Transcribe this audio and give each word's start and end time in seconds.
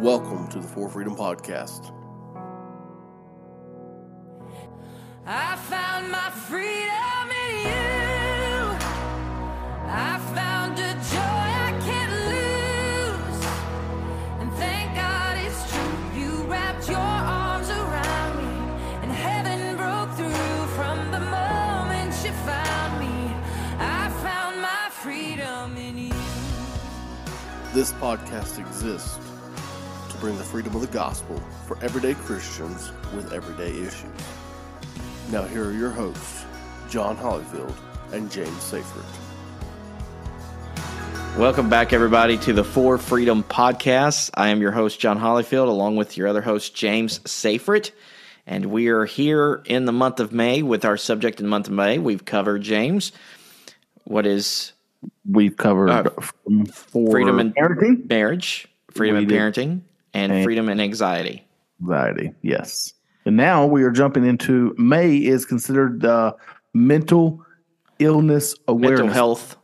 Welcome 0.00 0.46
to 0.50 0.60
the 0.60 0.68
For 0.68 0.88
Freedom 0.88 1.16
Podcast. 1.16 1.92
I 5.26 5.56
found 5.56 6.12
my 6.12 6.30
freedom 6.30 7.26
in 7.34 7.58
you. 7.66 8.78
I 9.90 10.20
found 10.36 10.78
a 10.78 10.92
joy 10.94 11.18
I 11.18 11.74
can't 11.82 12.12
lose. 12.30 13.44
And 14.38 14.52
thank 14.52 14.94
God 14.94 15.36
it's 15.44 15.68
true. 15.72 16.20
You 16.20 16.44
wrapped 16.44 16.88
your 16.88 16.98
arms 16.98 17.68
around 17.68 18.36
me, 18.38 18.84
and 19.02 19.10
heaven 19.10 19.76
broke 19.76 20.12
through 20.16 20.66
from 20.76 21.10
the 21.10 21.18
moment 21.18 22.14
you 22.24 22.30
found 22.46 23.00
me. 23.00 23.34
I 23.80 24.10
found 24.22 24.62
my 24.62 24.90
freedom 24.90 25.76
in 25.76 25.98
you. 25.98 26.14
This 27.74 27.92
podcast 27.94 28.60
exists 28.60 29.27
to 30.18 30.24
bring 30.24 30.36
the 30.38 30.44
freedom 30.44 30.74
of 30.74 30.80
the 30.80 30.86
gospel 30.88 31.38
for 31.66 31.78
everyday 31.82 32.14
Christians 32.14 32.90
with 33.14 33.32
everyday 33.32 33.70
issues. 33.70 34.04
Now, 35.30 35.42
here 35.44 35.64
are 35.66 35.72
your 35.72 35.90
hosts, 35.90 36.44
John 36.88 37.16
Hollyfield 37.16 37.74
and 38.12 38.30
James 38.30 38.62
Seyfried. 38.62 39.04
Welcome 41.36 41.68
back, 41.68 41.92
everybody, 41.92 42.36
to 42.38 42.52
the 42.52 42.64
For 42.64 42.98
Freedom 42.98 43.44
Podcast. 43.44 44.30
I 44.34 44.48
am 44.48 44.60
your 44.60 44.72
host, 44.72 44.98
John 44.98 45.20
Hollyfield, 45.20 45.68
along 45.68 45.96
with 45.96 46.16
your 46.16 46.26
other 46.26 46.42
host, 46.42 46.74
James 46.74 47.20
Seyfried. 47.30 47.90
And 48.46 48.66
we 48.66 48.88
are 48.88 49.04
here 49.04 49.62
in 49.66 49.84
the 49.84 49.92
month 49.92 50.20
of 50.20 50.32
May 50.32 50.62
with 50.62 50.84
our 50.84 50.96
subject 50.96 51.38
in 51.38 51.46
the 51.46 51.50
month 51.50 51.68
of 51.68 51.74
May. 51.74 51.98
We've 51.98 52.24
covered, 52.24 52.62
James, 52.62 53.12
what 54.04 54.26
is 54.26 54.72
We've 55.30 55.56
covered 55.56 55.90
Uh, 55.90 56.10
from 56.44 56.64
freedom 56.66 57.38
and 57.38 57.54
parenting, 57.54 58.08
marriage, 58.08 58.66
freedom 58.90 59.16
We 59.18 59.22
in 59.22 59.28
did. 59.28 59.38
parenting, 59.38 59.80
and 60.14 60.32
And- 60.32 60.44
freedom 60.44 60.68
and 60.68 60.80
anxiety. 60.80 61.46
anxiety. 61.82 62.32
Yes. 62.42 62.94
And 63.24 63.36
now 63.36 63.66
we 63.66 63.82
are 63.82 63.90
jumping 63.90 64.24
into 64.26 64.74
May 64.78 65.16
is 65.16 65.44
considered 65.44 66.04
uh, 66.04 66.32
mental 66.74 67.44
illness 67.98 68.54
awareness, 68.68 69.00
Mental 69.00 69.14
health. 69.14 69.56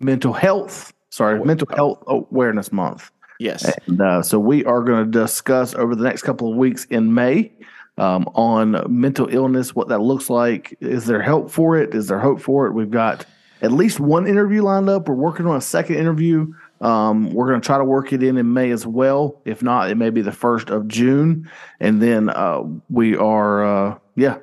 mental 0.00 0.32
health. 0.32 0.92
Sorry, 1.10 1.38
Awa- 1.38 1.46
mental 1.46 1.68
health 1.74 2.02
awareness 2.06 2.70
month. 2.72 3.10
Yes. 3.38 3.70
And 3.86 4.00
uh, 4.00 4.22
so 4.22 4.38
we 4.38 4.64
are 4.66 4.82
going 4.82 5.04
to 5.04 5.10
discuss 5.10 5.74
over 5.74 5.94
the 5.96 6.04
next 6.04 6.22
couple 6.22 6.50
of 6.50 6.56
weeks 6.56 6.84
in 6.86 7.12
May 7.12 7.50
um, 7.98 8.24
on 8.34 8.84
mental 8.88 9.26
illness, 9.28 9.74
what 9.74 9.88
that 9.88 10.00
looks 10.00 10.30
like. 10.30 10.76
Is 10.80 11.06
there 11.06 11.20
help 11.20 11.50
for 11.50 11.76
it? 11.76 11.94
Is 11.94 12.06
there 12.06 12.20
hope 12.20 12.40
for 12.40 12.66
it? 12.66 12.72
We've 12.72 12.90
got 12.90 13.26
at 13.62 13.72
least 13.72 13.98
one 14.00 14.26
interview 14.28 14.62
lined 14.62 14.88
up. 14.88 15.08
We're 15.08 15.14
working 15.14 15.46
on 15.46 15.56
a 15.56 15.60
second 15.60 15.96
interview. 15.96 16.52
Um, 16.82 17.32
we're 17.32 17.48
going 17.48 17.60
to 17.60 17.64
try 17.64 17.78
to 17.78 17.84
work 17.84 18.12
it 18.12 18.22
in 18.22 18.36
in 18.36 18.52
May 18.52 18.70
as 18.72 18.84
well. 18.84 19.40
If 19.44 19.62
not, 19.62 19.88
it 19.88 19.94
may 19.94 20.10
be 20.10 20.20
the 20.20 20.32
first 20.32 20.68
of 20.68 20.88
June. 20.88 21.48
And 21.78 22.02
then 22.02 22.28
uh, 22.28 22.64
we 22.90 23.16
are, 23.16 23.64
uh, 23.64 23.98
yeah, 24.16 24.38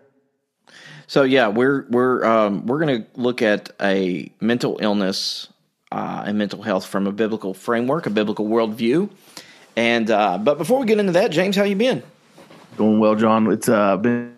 So 1.10 1.24
yeah, 1.24 1.48
we're 1.48 1.88
we're 1.90 2.24
um, 2.24 2.68
we're 2.68 2.80
going 2.80 3.02
to 3.02 3.10
look 3.20 3.42
at 3.42 3.72
a 3.82 4.32
mental 4.40 4.78
illness 4.80 5.48
uh, 5.92 6.24
and 6.28 6.38
mental 6.38 6.62
health 6.62 6.86
from 6.86 7.08
a 7.08 7.12
biblical 7.12 7.56
framework, 7.56 8.06
a 8.06 8.12
biblical 8.12 8.46
worldview. 8.46 9.10
And 9.76 10.12
uh, 10.12 10.38
but 10.38 10.60
before 10.60 10.80
we 10.80 10.86
get 10.86 11.00
into 11.00 11.14
that, 11.14 11.32
James, 11.32 11.56
how 11.56 11.64
you 11.64 11.76
been? 11.76 12.04
Doing 12.78 13.00
well, 13.00 13.16
John. 13.16 13.52
It's 13.52 13.68
uh, 13.68 13.98
been 13.98 14.36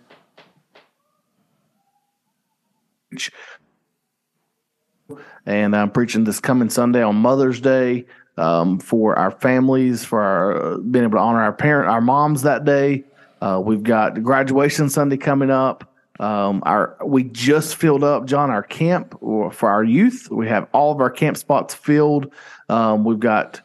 and 5.45 5.75
I'm 5.75 5.91
preaching 5.91 6.23
this 6.23 6.39
coming 6.39 6.69
Sunday 6.69 7.01
on 7.01 7.15
Mother's 7.15 7.59
Day 7.61 8.05
um, 8.37 8.79
for 8.79 9.17
our 9.17 9.31
families, 9.31 10.03
for 10.03 10.21
our 10.21 10.77
being 10.77 11.05
able 11.05 11.17
to 11.17 11.21
honor 11.21 11.41
our 11.41 11.53
parent, 11.53 11.89
our 11.89 12.01
moms 12.01 12.43
that 12.43 12.65
day. 12.65 13.03
Uh, 13.41 13.61
we've 13.63 13.83
got 13.83 14.21
graduation 14.23 14.89
Sunday 14.89 15.17
coming 15.17 15.49
up. 15.49 15.87
Um, 16.19 16.61
our 16.65 16.97
we 17.03 17.23
just 17.23 17.75
filled 17.75 18.03
up, 18.03 18.25
John, 18.25 18.51
our 18.51 18.61
camp 18.61 19.19
for 19.19 19.69
our 19.69 19.83
youth. 19.83 20.27
We 20.29 20.47
have 20.47 20.67
all 20.71 20.91
of 20.91 21.01
our 21.01 21.09
camp 21.09 21.37
spots 21.37 21.73
filled. 21.73 22.31
Um, 22.69 23.03
we've 23.03 23.19
got 23.19 23.61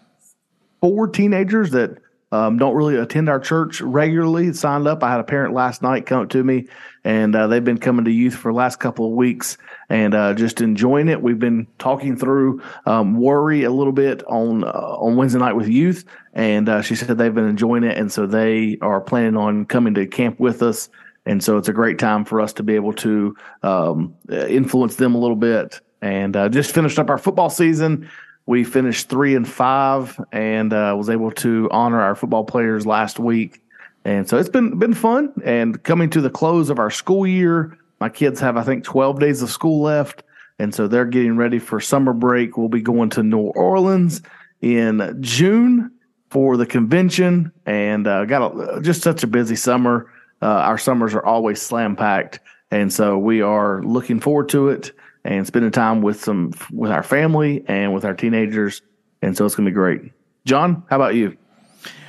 four 0.80 1.06
teenagers 1.06 1.70
that 1.72 1.98
um, 2.32 2.59
don't 2.59 2.75
really 2.75 2.97
attend 2.97 3.28
our 3.28 3.38
church 3.38 3.81
regularly 3.81 4.53
signed 4.53 4.88
up. 4.88 5.04
I 5.04 5.10
had 5.10 5.20
a 5.20 5.25
parent 5.25 5.54
last 5.54 5.81
night 5.81 6.06
come 6.06 6.28
to 6.28 6.42
me, 6.42 6.66
and 7.04 7.34
uh, 7.37 7.47
they've 7.47 7.64
been 7.64 7.78
coming 7.78 8.04
to 8.04 8.10
youth 8.10 8.34
for 8.34 8.50
the 8.50 8.56
last 8.56 8.81
couple 8.81 9.06
of 9.06 9.12
weeks 9.12 9.56
and 9.88 10.14
uh, 10.14 10.34
just 10.34 10.60
enjoying 10.60 11.09
it. 11.09 11.22
We've 11.22 11.38
been 11.38 11.69
talking 11.78 12.16
through 12.16 12.62
um, 12.84 13.16
worry 13.16 13.62
a 13.62 13.70
little 13.70 13.92
bit 13.92 14.25
on 14.26 14.65
uh, 14.65 14.66
on 14.66 15.16
Wednesday 15.16 15.38
night 15.38 15.54
with 15.54 15.69
youth, 15.69 16.04
and 16.34 16.69
uh, 16.69 16.82
she 16.82 16.97
said 16.97 17.16
they've 17.16 17.34
been 17.34 17.48
enjoying 17.48 17.84
it, 17.84 17.97
and 17.97 18.10
so 18.10 18.26
they 18.26 18.78
are 18.82 19.00
planning 19.00 19.36
on 19.36 19.65
coming 19.65 19.94
to 19.94 20.06
camp 20.06 20.41
with 20.41 20.62
us. 20.62 20.88
And 21.26 21.42
so 21.42 21.59
it's 21.59 21.69
a 21.69 21.72
great 21.72 21.98
time 21.98 22.25
for 22.25 22.41
us 22.41 22.53
to 22.54 22.62
be 22.62 22.76
able 22.76 22.92
to 22.94 23.36
um, 23.62 24.15
influence 24.31 24.94
them 24.97 25.15
a 25.15 25.19
little 25.19 25.36
bit. 25.36 25.81
And 26.00 26.36
uh, 26.36 26.48
just 26.48 26.72
finished 26.72 27.00
up 27.00 27.10
our 27.10 27.19
football 27.19 27.50
season. 27.50 28.09
We 28.46 28.62
finished 28.62 29.08
three 29.08 29.34
and 29.34 29.46
five, 29.46 30.20
and 30.30 30.72
uh, 30.72 30.94
was 30.96 31.10
able 31.10 31.32
to 31.32 31.68
honor 31.72 32.00
our 32.00 32.14
football 32.14 32.44
players 32.44 32.86
last 32.86 33.18
week. 33.18 33.60
And 34.04 34.28
so 34.28 34.38
it's 34.38 34.48
been 34.48 34.78
been 34.78 34.94
fun. 34.94 35.32
And 35.44 35.82
coming 35.82 36.10
to 36.10 36.20
the 36.20 36.30
close 36.30 36.70
of 36.70 36.78
our 36.78 36.90
school 36.90 37.26
year, 37.26 37.76
my 37.98 38.08
kids 38.08 38.38
have 38.38 38.56
I 38.56 38.62
think 38.62 38.84
twelve 38.84 39.18
days 39.18 39.42
of 39.42 39.50
school 39.50 39.82
left, 39.82 40.22
and 40.60 40.72
so 40.72 40.86
they're 40.86 41.04
getting 41.04 41.36
ready 41.36 41.58
for 41.58 41.80
summer 41.80 42.12
break. 42.12 42.56
We'll 42.56 42.68
be 42.68 42.80
going 42.80 43.10
to 43.10 43.24
New 43.24 43.38
Orleans 43.38 44.22
in 44.60 45.18
June 45.20 45.90
for 46.30 46.56
the 46.56 46.66
convention, 46.66 47.50
and 47.66 48.06
uh, 48.06 48.26
got 48.26 48.54
a, 48.54 48.80
just 48.80 49.02
such 49.02 49.24
a 49.24 49.26
busy 49.26 49.56
summer. 49.56 50.08
Uh, 50.40 50.46
our 50.46 50.78
summers 50.78 51.14
are 51.14 51.24
always 51.24 51.60
slam 51.60 51.96
packed, 51.96 52.38
and 52.70 52.92
so 52.92 53.18
we 53.18 53.42
are 53.42 53.82
looking 53.82 54.20
forward 54.20 54.48
to 54.50 54.68
it 54.68 54.92
and 55.26 55.47
spending 55.47 55.70
time 55.70 56.03
with 56.03 56.22
some 56.22 56.53
with 56.72 56.91
our 56.91 57.03
family 57.03 57.64
and 57.66 57.92
with 57.92 58.04
our 58.04 58.14
teenagers, 58.14 58.81
and 59.22 59.37
so 59.37 59.44
it's 59.44 59.54
going 59.54 59.66
to 59.66 59.70
be 59.70 59.75
great. 59.75 60.12
John, 60.44 60.84
how 60.88 60.97
about 60.97 61.14
you? 61.14 61.37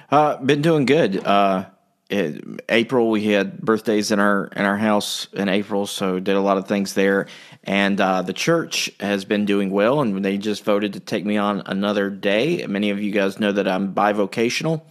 Uh, 0.09 0.37
been 0.37 0.61
doing 0.61 0.85
good. 0.85 1.25
Uh, 1.25 1.65
April 2.09 3.09
we 3.09 3.25
had 3.25 3.59
birthdays 3.59 4.11
in 4.11 4.19
our 4.19 4.45
in 4.55 4.63
our 4.63 4.77
house 4.77 5.27
in 5.33 5.49
April, 5.49 5.85
so 5.87 6.19
did 6.19 6.35
a 6.35 6.41
lot 6.41 6.57
of 6.57 6.67
things 6.67 6.93
there. 6.93 7.27
And 7.63 7.99
uh, 7.99 8.21
the 8.21 8.33
church 8.33 8.89
has 8.99 9.25
been 9.25 9.45
doing 9.45 9.71
well, 9.71 9.99
and 9.99 10.23
they 10.23 10.37
just 10.37 10.63
voted 10.63 10.93
to 10.93 11.01
take 11.01 11.25
me 11.25 11.35
on 11.35 11.63
another 11.65 12.09
day. 12.09 12.65
Many 12.65 12.91
of 12.91 13.01
you 13.01 13.11
guys 13.11 13.39
know 13.39 13.51
that 13.51 13.67
I'm 13.67 13.93
bivocational. 13.93 14.83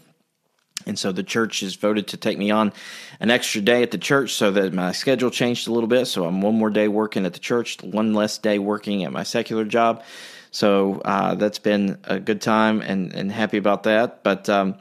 And 0.87 0.99
so 0.99 1.11
the 1.11 1.25
church 1.25 1.61
has 1.61 1.75
voted 1.75 2.09
to 2.09 2.17
take 2.17 2.39
me 2.39 2.51
on 2.51 2.73
an 3.19 3.31
extra 3.31 3.61
day 3.61 3.83
at 3.83 3.91
the 3.91 3.99
church 3.99 4.33
so 4.33 4.53
that 4.53 4.73
my 4.73 4.93
schedule 4.93 5.31
changed 5.31 5.67
a 5.67 5.73
little 5.73 5.89
bit. 5.89 6.07
So 6.07 6.25
I'm 6.25 6.41
one 6.41 6.55
more 6.55 6.71
day 6.71 6.87
working 6.87 7.27
at 7.27 7.33
the 7.33 7.41
church, 7.41 7.83
one 7.83 8.15
less 8.15 8.39
day 8.39 8.59
working 8.59 9.03
at 9.05 9.13
my 9.13 9.25
secular 9.25 9.65
job. 9.65 10.05
So 10.53 11.03
uh, 11.05 11.35
that's 11.35 11.59
been 11.59 11.99
a 12.05 12.21
good 12.21 12.41
time 12.41 12.81
and, 12.81 13.13
and 13.13 13.33
happy 13.33 13.59
about 13.59 13.83
that. 13.83 14.23
But 14.23 14.49
um, 14.49 14.77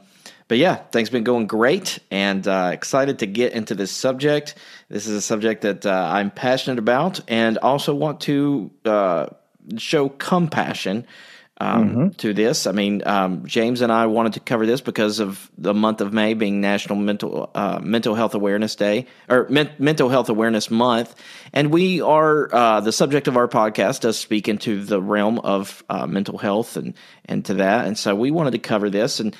but 0.48 0.58
yeah, 0.58 0.76
things 0.76 1.10
been 1.10 1.24
going 1.24 1.48
great 1.48 1.98
and 2.10 2.46
uh, 2.46 2.70
excited 2.72 3.18
to 3.18 3.26
get 3.26 3.52
into 3.52 3.74
this 3.74 3.90
subject. 3.90 4.54
This 4.88 5.08
is 5.08 5.16
a 5.16 5.20
subject 5.20 5.62
that 5.62 5.84
uh, 5.84 6.08
I'm 6.12 6.30
passionate 6.30 6.78
about 6.78 7.20
and 7.26 7.58
also 7.58 7.94
want 7.94 8.20
to 8.22 8.70
uh, 8.84 9.26
show 9.76 10.08
compassion 10.08 11.04
um, 11.58 12.10
to 12.18 12.34
this. 12.34 12.66
I 12.66 12.72
mean, 12.72 13.02
um, 13.06 13.46
James 13.46 13.80
and 13.80 13.90
I 13.90 14.06
wanted 14.06 14.34
to 14.34 14.40
cover 14.40 14.66
this 14.66 14.80
because 14.80 15.20
of 15.20 15.50
the 15.56 15.72
month 15.72 16.00
of 16.00 16.12
May 16.12 16.34
being 16.34 16.60
National 16.60 16.98
Mental 16.98 17.50
uh, 17.54 17.78
Mental 17.82 18.14
Health 18.14 18.34
Awareness 18.34 18.74
Day 18.74 19.06
or 19.28 19.46
Men- 19.48 19.70
Mental 19.78 20.08
Health 20.08 20.28
Awareness 20.28 20.70
Month, 20.70 21.14
and 21.52 21.72
we 21.72 22.02
are 22.02 22.54
uh, 22.54 22.80
the 22.80 22.92
subject 22.92 23.26
of 23.26 23.36
our 23.36 23.48
podcast 23.48 24.00
does 24.00 24.18
speak 24.18 24.48
into 24.48 24.84
the 24.84 25.00
realm 25.00 25.38
of 25.38 25.82
uh, 25.88 26.06
mental 26.06 26.38
health 26.38 26.76
and 26.76 26.94
and 27.24 27.44
to 27.46 27.54
that, 27.54 27.86
and 27.86 27.96
so 27.96 28.14
we 28.14 28.30
wanted 28.30 28.50
to 28.50 28.58
cover 28.58 28.90
this 28.90 29.20
and 29.20 29.34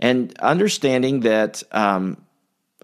and 0.00 0.36
understanding 0.40 1.20
that 1.20 1.62
um, 1.70 2.16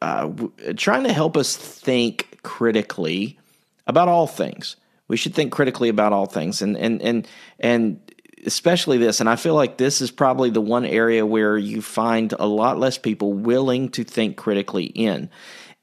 uh, 0.01 0.23
w- 0.29 0.53
trying 0.75 1.05
to 1.05 1.13
help 1.13 1.37
us 1.37 1.57
think 1.57 2.39
critically 2.43 3.39
about 3.87 4.09
all 4.09 4.27
things. 4.27 4.77
We 5.09 5.17
should 5.17 5.35
think 5.35 5.53
critically 5.53 5.89
about 5.89 6.13
all 6.13 6.27
things, 6.27 6.63
and 6.63 6.77
and 6.77 7.03
and 7.03 7.29
and 7.59 8.01
especially 8.47 8.99
this. 8.99 9.21
And 9.21 9.29
I 9.29 9.37
feel 9.37 9.55
like 9.55 9.77
this 9.77 10.01
is 10.01 10.11
probably 10.11 10.51
the 10.51 10.61
one 10.61 10.85
area 10.85 11.27
where 11.27 11.59
you 11.59 11.83
find 11.83 12.33
a 12.39 12.47
lot 12.47 12.79
less 12.79 12.99
people 12.99 13.33
willing 13.33 13.91
to 13.91 14.05
think 14.05 14.37
critically 14.37 14.85
in, 14.85 15.31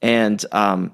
and 0.02 0.44
um, 0.52 0.94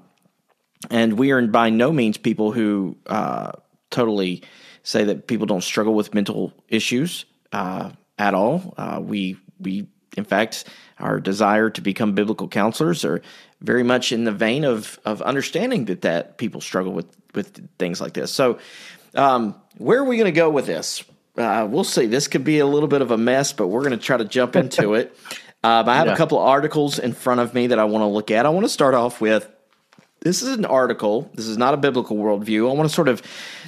and 0.90 1.18
we 1.18 1.30
are 1.30 1.46
by 1.46 1.70
no 1.70 1.92
means 1.92 2.16
people 2.16 2.52
who 2.52 2.96
uh, 3.06 3.52
totally 3.90 4.42
say 4.82 5.04
that 5.04 5.26
people 5.26 5.46
don't 5.46 5.62
struggle 5.62 5.94
with 5.94 6.14
mental 6.14 6.52
issues 6.68 7.24
uh, 7.52 7.90
at 8.18 8.34
all. 8.34 8.74
Uh, 8.76 9.00
we 9.02 9.36
we 9.58 9.86
in 10.16 10.24
fact 10.24 10.64
our 10.98 11.20
desire 11.20 11.70
to 11.70 11.80
become 11.80 12.14
biblical 12.14 12.48
counselors 12.48 13.04
are 13.04 13.22
very 13.60 13.82
much 13.82 14.12
in 14.12 14.24
the 14.24 14.32
vein 14.32 14.64
of 14.64 14.98
of 15.04 15.22
understanding 15.22 15.84
that 15.86 16.02
that 16.02 16.38
people 16.38 16.60
struggle 16.60 16.92
with 16.92 17.06
with 17.34 17.68
things 17.78 18.00
like 18.00 18.14
this. 18.14 18.32
So 18.32 18.58
um, 19.14 19.54
where 19.76 19.98
are 19.98 20.04
we 20.04 20.16
going 20.16 20.32
to 20.32 20.32
go 20.32 20.50
with 20.50 20.66
this? 20.66 21.04
Uh, 21.40 21.66
we'll 21.66 21.84
see. 21.84 22.06
This 22.06 22.28
could 22.28 22.44
be 22.44 22.58
a 22.58 22.66
little 22.66 22.88
bit 22.88 23.02
of 23.02 23.10
a 23.10 23.16
mess, 23.18 23.52
but 23.52 23.68
we're 23.68 23.80
going 23.80 23.92
to 23.98 24.04
try 24.04 24.16
to 24.16 24.24
jump 24.24 24.56
into 24.56 24.94
it. 25.00 25.16
Um, 25.62 25.88
I 25.88 25.96
have 25.96 26.06
Yeah. 26.06 26.14
a 26.14 26.16
couple 26.16 26.38
of 26.38 26.46
articles 26.48 26.98
in 26.98 27.12
front 27.12 27.40
of 27.40 27.54
me 27.54 27.68
that 27.68 27.78
I 27.78 27.84
want 27.84 28.02
to 28.02 28.06
look 28.06 28.30
at. 28.30 28.46
I 28.46 28.48
want 28.50 28.64
to 28.64 28.68
start 28.70 28.94
off 28.94 29.20
with 29.20 29.48
this 30.20 30.42
is 30.42 30.56
an 30.56 30.64
article. 30.66 31.30
This 31.34 31.46
is 31.46 31.56
not 31.56 31.72
a 31.74 31.76
biblical 31.78 32.16
worldview. 32.16 32.68
I 32.70 32.74
want 32.74 32.88
to 32.88 32.94
sort 32.94 33.08
of 33.08 33.22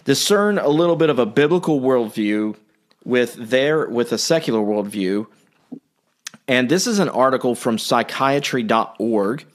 discern 0.04 0.58
a 0.58 0.68
little 0.68 0.96
bit 0.96 1.08
of 1.10 1.18
a 1.18 1.26
biblical 1.26 1.80
worldview 1.80 2.56
with 3.04 3.34
their 3.34 3.88
with 3.88 4.12
a 4.12 4.18
secular 4.18 4.60
worldview. 4.60 5.26
And 6.48 6.68
this 6.68 6.86
is 6.86 6.98
an 6.98 7.08
article 7.08 7.54
from 7.54 7.78
psychiatry.org 7.78 9.46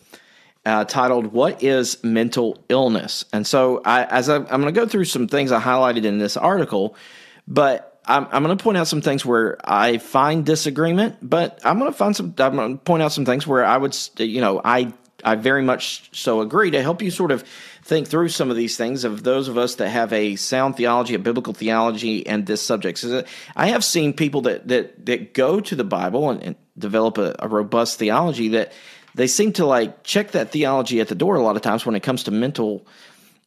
uh, 0.66 0.86
titled 0.86 1.28
"What 1.28 1.62
is 1.64 2.04
Mental 2.04 2.58
Illness?" 2.70 3.26
And 3.32 3.46
so, 3.46 3.82
I, 3.86 4.06
as 4.06 4.30
I, 4.30 4.38
I'm 4.38 4.46
going 4.62 4.66
to 4.66 4.72
go 4.72 4.88
through 4.88 5.06
some 5.06 5.28
things 5.28 5.52
I 5.52 5.60
highlighted 5.62 6.04
in 6.04 6.18
this 6.18 6.36
article, 6.38 6.96
but 7.48 7.87
I'm, 8.08 8.28
I'm 8.32 8.44
going 8.44 8.58
to 8.58 8.64
point 8.64 8.78
out 8.78 8.88
some 8.88 9.02
things 9.02 9.26
where 9.26 9.58
I 9.64 9.98
find 9.98 10.46
disagreement. 10.46 11.18
But 11.22 11.60
I'm 11.64 11.80
going 11.80 11.92
to 11.92 11.98
find 11.98 12.16
some. 12.16 12.34
I'm 12.38 12.56
going 12.56 12.78
to 12.78 12.84
point 12.84 13.04
out 13.04 13.12
some 13.12 13.26
things 13.26 13.46
where 13.46 13.66
I 13.66 13.78
would, 13.78 13.96
you 14.18 14.42
know, 14.42 14.62
I 14.64 14.94
I 15.24 15.36
very 15.36 15.64
much 15.64 16.10
so 16.14 16.42
agree 16.42 16.72
to 16.72 16.82
help 16.82 17.02
you 17.02 17.12
sort 17.12 17.32
of 17.32 17.44
think 17.84 18.08
through 18.08 18.30
some 18.30 18.50
of 18.50 18.58
these 18.58 18.78
things 18.78 19.04
of 19.04 19.24
those 19.24 19.48
of 19.48 19.58
us 19.58 19.76
that 19.76 19.90
have 19.90 20.14
a 20.14 20.36
sound 20.36 20.78
theology, 20.78 21.16
a 21.16 21.20
biblical 21.20 21.54
theology, 21.54 22.26
and 22.28 22.46
this 22.46 22.62
subject. 22.62 23.00
So 23.00 23.24
I 23.56 23.68
have 23.68 23.84
seen 23.84 24.14
people 24.14 24.42
that 24.42 24.68
that 24.68 25.06
that 25.06 25.34
go 25.34 25.60
to 25.60 25.76
the 25.76 25.84
Bible 25.84 26.30
and, 26.30 26.44
and 26.44 26.56
develop 26.78 27.18
a, 27.18 27.36
a 27.40 27.48
robust 27.48 27.98
theology 28.00 28.50
that 28.50 28.72
they 29.16 29.28
seem 29.28 29.54
to 29.54 29.66
like 29.66 30.04
check 30.04 30.32
that 30.32 30.52
theology 30.52 31.02
at 31.02 31.08
the 31.08 31.16
door 31.16 31.36
a 31.36 31.44
lot 31.44 31.56
of 31.56 31.62
times 31.62 31.86
when 31.86 31.96
it 31.96 32.04
comes 32.04 32.24
to 32.24 32.32
mental 32.32 32.86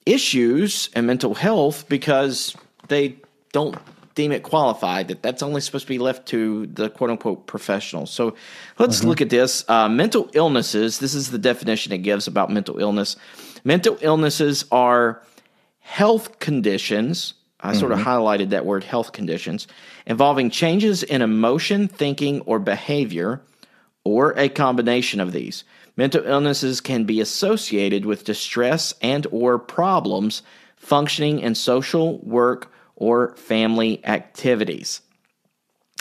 issues 0.05 0.91
and 0.95 1.07
mental 1.07 1.35
health 1.35 1.89
because 1.89 2.57
they 2.89 3.17
don't 3.53 3.77
deem 4.15 4.33
it 4.33 4.43
qualified 4.43 5.09
that 5.09 5.23
that's 5.23 5.43
only 5.43 5.61
supposed 5.61 5.87
to 5.87 5.89
be 5.89 5.99
left 5.99 6.27
to 6.27 6.67
the 6.67 6.91
quote 6.91 7.11
unquote 7.11 7.47
professionals. 7.47 8.11
So 8.11 8.35
let's 8.79 9.05
look 9.05 9.21
at 9.21 9.31
this. 9.31 9.65
Uh, 9.69 9.89
mental 9.89 10.29
illnesses 10.33 10.99
this 10.99 11.15
is 11.15 11.31
the 11.31 11.39
definition 11.39 11.93
it 11.93 11.99
gives 11.99 12.27
about 12.27 12.51
mental 12.51 12.79
illness. 12.79 13.17
Mental 13.65 13.99
illnesses 14.01 14.65
are 14.71 15.23
health 15.81 16.39
conditions 16.39 17.35
i 17.63 17.75
sort 17.75 17.93
of 17.93 17.99
highlighted 17.99 18.51
that 18.51 18.65
word 18.65 18.85
health 18.85 19.13
conditions 19.13 19.67
involving 20.07 20.49
changes 20.49 21.03
in 21.03 21.21
emotion 21.21 21.89
thinking 21.89 22.41
or 22.43 22.59
behavior 22.59 23.43
or 24.05 24.33
a 24.39 24.49
combination 24.49 25.21
of 25.21 25.33
these. 25.33 25.65
Mental 25.97 26.25
illnesses 26.25 26.81
can 26.81 27.05
be 27.05 27.21
associated 27.21 28.07
with 28.07 28.25
distress 28.25 28.95
and 29.03 29.27
or 29.31 29.59
problems 29.59 30.43
functioning 30.77 31.41
in 31.41 31.55
social, 31.55 32.19
work, 32.19 32.73
or 33.01 33.35
family 33.35 34.05
activities. 34.07 35.01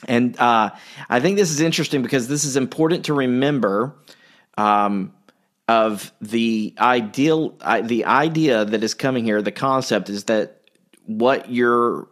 And 0.08 0.38
uh, 0.38 0.70
I 1.10 1.20
think 1.20 1.38
this 1.38 1.50
is 1.50 1.62
interesting 1.62 2.04
because 2.04 2.28
this 2.28 2.44
is 2.44 2.56
important 2.56 3.06
to 3.06 3.14
remember 3.14 3.96
um, 4.58 5.14
of 5.68 6.12
the 6.22 6.76
ideal, 6.78 7.56
I, 7.62 7.82
the 7.82 8.06
idea 8.06 8.66
that 8.66 8.84
is 8.84 8.94
coming 8.94 9.24
here. 9.24 9.42
The 9.42 9.52
concept 9.52 10.10
is 10.10 10.26
that 10.26 10.62
what 11.06 11.50
you're, 11.50 12.08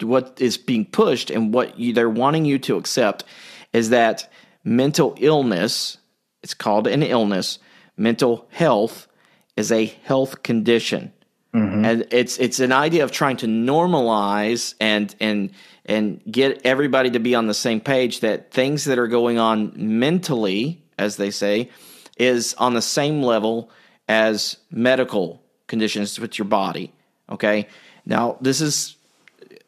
what 0.00 0.40
is 0.40 0.56
being 0.56 0.86
pushed, 0.86 1.30
and 1.30 1.52
what 1.52 1.78
you, 1.78 1.92
they're 1.92 2.08
wanting 2.08 2.44
you 2.44 2.58
to 2.60 2.76
accept 2.76 3.24
is 3.72 3.90
that 3.90 4.32
mental 4.64 5.14
illness. 5.18 5.98
It's 6.42 6.54
called 6.54 6.86
an 6.86 7.02
illness. 7.02 7.58
Mental 7.96 8.48
health 8.50 9.08
is 9.56 9.72
a 9.72 9.86
health 9.86 10.42
condition 10.42 11.12
and 11.54 12.06
it's 12.10 12.38
it's 12.38 12.60
an 12.60 12.72
idea 12.72 13.04
of 13.04 13.10
trying 13.10 13.36
to 13.38 13.46
normalize 13.46 14.74
and 14.80 15.14
and 15.20 15.50
and 15.86 16.20
get 16.30 16.60
everybody 16.64 17.10
to 17.10 17.18
be 17.18 17.34
on 17.34 17.46
the 17.46 17.54
same 17.54 17.80
page 17.80 18.20
that 18.20 18.50
things 18.50 18.84
that 18.84 18.98
are 18.98 19.08
going 19.08 19.38
on 19.38 19.72
mentally 19.76 20.82
as 20.98 21.16
they 21.16 21.30
say 21.30 21.70
is 22.18 22.54
on 22.54 22.74
the 22.74 22.82
same 22.82 23.22
level 23.22 23.70
as 24.08 24.58
medical 24.70 25.42
conditions 25.66 26.20
with 26.20 26.38
your 26.38 26.46
body 26.46 26.92
okay? 27.30 27.66
Now 28.04 28.36
this 28.40 28.60
is 28.60 28.96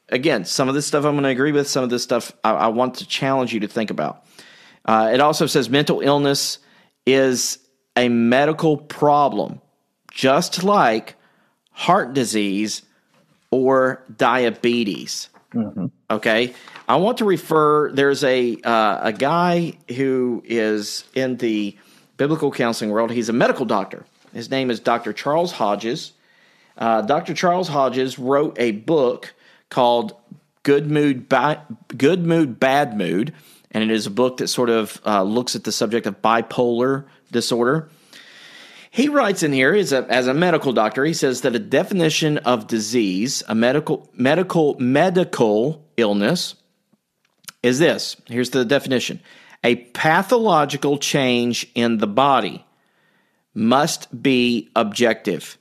again 0.08 0.44
some 0.44 0.68
of 0.68 0.74
this 0.74 0.86
stuff 0.86 1.04
i'm 1.04 1.12
going 1.12 1.22
to 1.22 1.28
agree 1.28 1.52
with 1.52 1.68
some 1.68 1.84
of 1.84 1.90
this 1.90 2.02
stuff 2.02 2.32
i, 2.42 2.50
I 2.50 2.66
want 2.66 2.96
to 2.96 3.06
challenge 3.06 3.54
you 3.54 3.60
to 3.60 3.68
think 3.68 3.90
about. 3.90 4.24
Uh, 4.84 5.10
it 5.12 5.20
also 5.20 5.46
says 5.46 5.68
mental 5.68 6.00
illness 6.00 6.58
is 7.06 7.58
a 7.96 8.08
medical 8.08 8.76
problem 8.76 9.60
just 10.10 10.64
like 10.64 11.16
heart 11.80 12.12
disease 12.12 12.82
or 13.50 14.02
diabetes. 14.14 15.30
Okay, 16.10 16.54
I 16.86 16.96
want 16.96 17.18
to 17.18 17.24
refer. 17.24 17.90
There's 17.90 18.22
a 18.22 18.56
uh, 18.62 19.00
a 19.04 19.12
guy 19.14 19.78
who 19.88 20.42
is 20.44 21.04
in 21.14 21.38
the 21.38 21.76
biblical 22.18 22.52
counseling 22.52 22.90
world. 22.90 23.10
He's 23.10 23.30
a 23.30 23.32
medical 23.32 23.64
doctor. 23.64 24.04
His 24.34 24.50
name 24.50 24.70
is 24.70 24.78
Dr. 24.78 25.14
Charles 25.14 25.52
Hodges. 25.52 26.12
Uh, 26.76 27.00
Dr. 27.00 27.32
Charles 27.32 27.68
Hodges 27.68 28.18
wrote 28.18 28.56
a 28.60 28.72
book 28.72 29.32
called 29.70 30.14
Good 30.62 30.90
Mood, 30.90 31.28
Good 31.96 32.26
Mood, 32.26 32.60
Bad 32.60 32.96
Mood, 32.96 33.32
and 33.70 33.82
it 33.82 33.90
is 33.90 34.06
a 34.06 34.10
book 34.10 34.36
that 34.36 34.48
sort 34.48 34.68
of 34.68 35.00
uh, 35.06 35.22
looks 35.22 35.56
at 35.56 35.64
the 35.64 35.72
subject 35.72 36.06
of 36.06 36.20
bipolar 36.20 37.06
disorder. 37.32 37.88
He 38.90 39.08
writes 39.08 39.44
in 39.44 39.52
here 39.52 39.72
as 39.72 39.92
a, 39.92 40.04
as 40.08 40.26
a 40.26 40.34
medical 40.34 40.72
doctor, 40.72 41.04
he 41.04 41.14
says 41.14 41.42
that 41.42 41.54
a 41.54 41.60
definition 41.60 42.38
of 42.38 42.66
disease, 42.66 43.42
a 43.46 43.54
medical 43.54 44.10
medical 44.14 44.76
medical 44.80 45.86
illness, 45.96 46.56
is 47.62 47.78
this. 47.78 48.16
Here's 48.26 48.50
the 48.50 48.64
definition: 48.64 49.20
a 49.62 49.76
pathological 49.76 50.98
change 50.98 51.68
in 51.76 51.98
the 51.98 52.08
body 52.08 52.66
must 53.54 54.22
be 54.22 54.70
objective. 54.74 55.56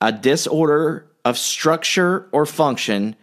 A 0.00 0.10
disorder 0.10 1.10
of 1.26 1.36
structure 1.38 2.28
or 2.32 2.46
function 2.46 3.16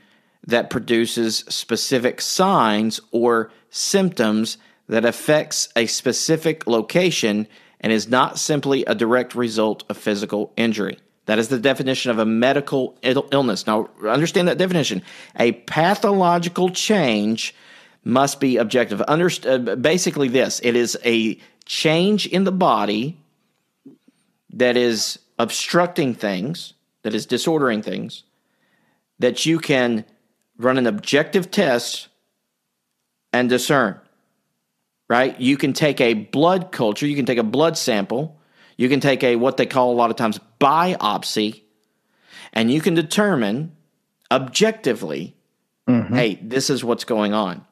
that 0.46 0.70
produces 0.70 1.40
specific 1.50 2.22
signs 2.22 3.00
or 3.12 3.52
symptoms 3.70 4.58
that 4.88 5.06
affects 5.06 5.70
a 5.76 5.86
specific 5.86 6.68
location 6.68 7.48
and 7.82 7.92
is 7.92 8.08
not 8.08 8.40
simply 8.40 8.86
a 8.86 8.96
direct 8.96 9.36
result 9.36 9.84
of 9.90 9.98
physical 9.98 10.54
injury. 10.56 10.98
That 11.26 11.40
is 11.40 11.50
the 11.50 11.60
definition 11.60 12.12
of 12.12 12.20
a 12.20 12.26
medical 12.26 12.98
ill- 13.02 13.28
illness. 13.32 13.68
Now, 13.68 13.90
understand 14.08 14.48
that 14.48 14.58
definition. 14.58 15.02
A 15.36 15.52
pathological 15.52 16.70
change 16.70 17.54
must 18.04 18.40
be 18.40 18.58
objective. 18.58 19.00
Underst- 19.08 19.50
uh, 19.50 19.76
basically, 19.76 20.28
this 20.28 20.60
it 20.64 20.76
is 20.76 20.98
a 21.04 21.40
change 21.66 22.28
in 22.28 22.44
the 22.44 22.52
body 22.52 23.18
that 24.54 24.78
is 24.78 25.20
obstructing 25.40 26.14
things, 26.14 26.74
that 27.04 27.14
is 27.14 27.26
disordering 27.26 27.82
things, 27.82 28.24
that 29.20 29.46
you 29.46 29.60
can 29.60 30.06
run 30.58 30.78
an 30.78 30.88
objective 30.88 31.50
test 31.50 32.08
and 33.32 33.50
discern 33.50 34.01
right? 35.12 35.38
You 35.42 35.58
can 35.58 35.74
take 35.74 36.00
a 36.00 36.14
blood 36.14 36.72
culture, 36.72 37.06
you 37.06 37.18
can 37.18 37.26
take 37.26 37.38
a 37.38 37.44
blood 37.44 37.78
sample, 37.78 38.40
you 38.78 38.88
can 38.88 39.02
take 39.02 39.26
a 39.26 39.36
what 39.36 39.58
they 39.58 39.66
call 39.66 39.92
a 39.92 39.94
lot 39.94 40.10
of 40.10 40.16
times 40.16 40.40
biopsy, 40.58 41.64
and 42.54 42.72
you 42.72 42.80
can 42.80 42.94
determine 42.94 43.76
objectively, 44.32 45.36
mm-hmm. 45.86 46.16
hey, 46.16 46.40
this 46.42 46.70
is 46.70 46.82
what's 46.82 47.04
going 47.04 47.34
on. 47.34 47.66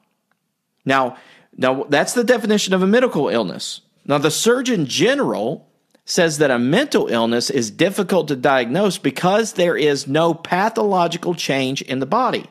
Now, 0.84 1.16
now 1.56 1.84
that's 1.84 2.12
the 2.12 2.24
definition 2.24 2.74
of 2.74 2.82
a 2.82 2.86
medical 2.86 3.30
illness. 3.30 3.80
Now, 4.04 4.18
the 4.18 4.30
Surgeon 4.30 4.84
General 4.84 5.66
says 6.04 6.36
that 6.38 6.50
a 6.50 6.58
mental 6.58 7.06
illness 7.06 7.48
is 7.48 7.70
difficult 7.70 8.28
to 8.28 8.36
diagnose 8.36 8.98
because 8.98 9.54
there 9.54 9.78
is 9.78 10.06
no 10.06 10.34
pathological 10.34 11.34
change 11.34 11.80
in 11.80 12.00
the 12.00 12.06
body. 12.06 12.44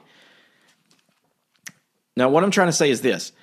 Now, 2.18 2.30
what 2.30 2.44
I'm 2.44 2.50
trying 2.50 2.70
to 2.70 2.74
say 2.74 2.90
is 2.90 3.02
this 3.02 3.34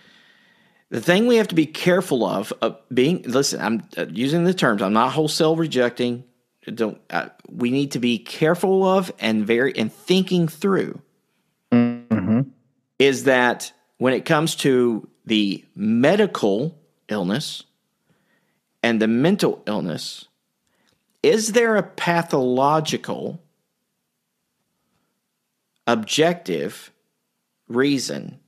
the 0.90 1.00
thing 1.00 1.26
we 1.26 1.36
have 1.36 1.48
to 1.48 1.54
be 1.54 1.66
careful 1.66 2.24
of, 2.24 2.52
uh, 2.62 2.72
being 2.92 3.22
listen, 3.22 3.60
I'm 3.60 3.82
uh, 3.96 4.06
using 4.10 4.44
the 4.44 4.54
terms. 4.54 4.82
I'm 4.82 4.92
not 4.92 5.12
wholesale 5.12 5.56
rejecting. 5.56 6.24
Don't. 6.64 7.00
Uh, 7.10 7.28
we 7.50 7.70
need 7.70 7.92
to 7.92 7.98
be 7.98 8.18
careful 8.18 8.84
of 8.84 9.12
and 9.18 9.46
very 9.46 9.76
and 9.76 9.92
thinking 9.92 10.48
through. 10.48 11.00
Is 12.98 13.24
that 13.24 13.72
when 13.98 14.14
it 14.14 14.24
comes 14.24 14.54
to 14.56 15.08
the 15.24 15.64
medical 15.74 16.78
illness 17.08 17.64
and 18.82 19.02
the 19.02 19.08
mental 19.08 19.62
illness, 19.66 20.26
is 21.22 21.52
there 21.52 21.76
a 21.76 21.82
pathological, 21.82 23.42
objective 25.86 26.92
reason 27.68 28.38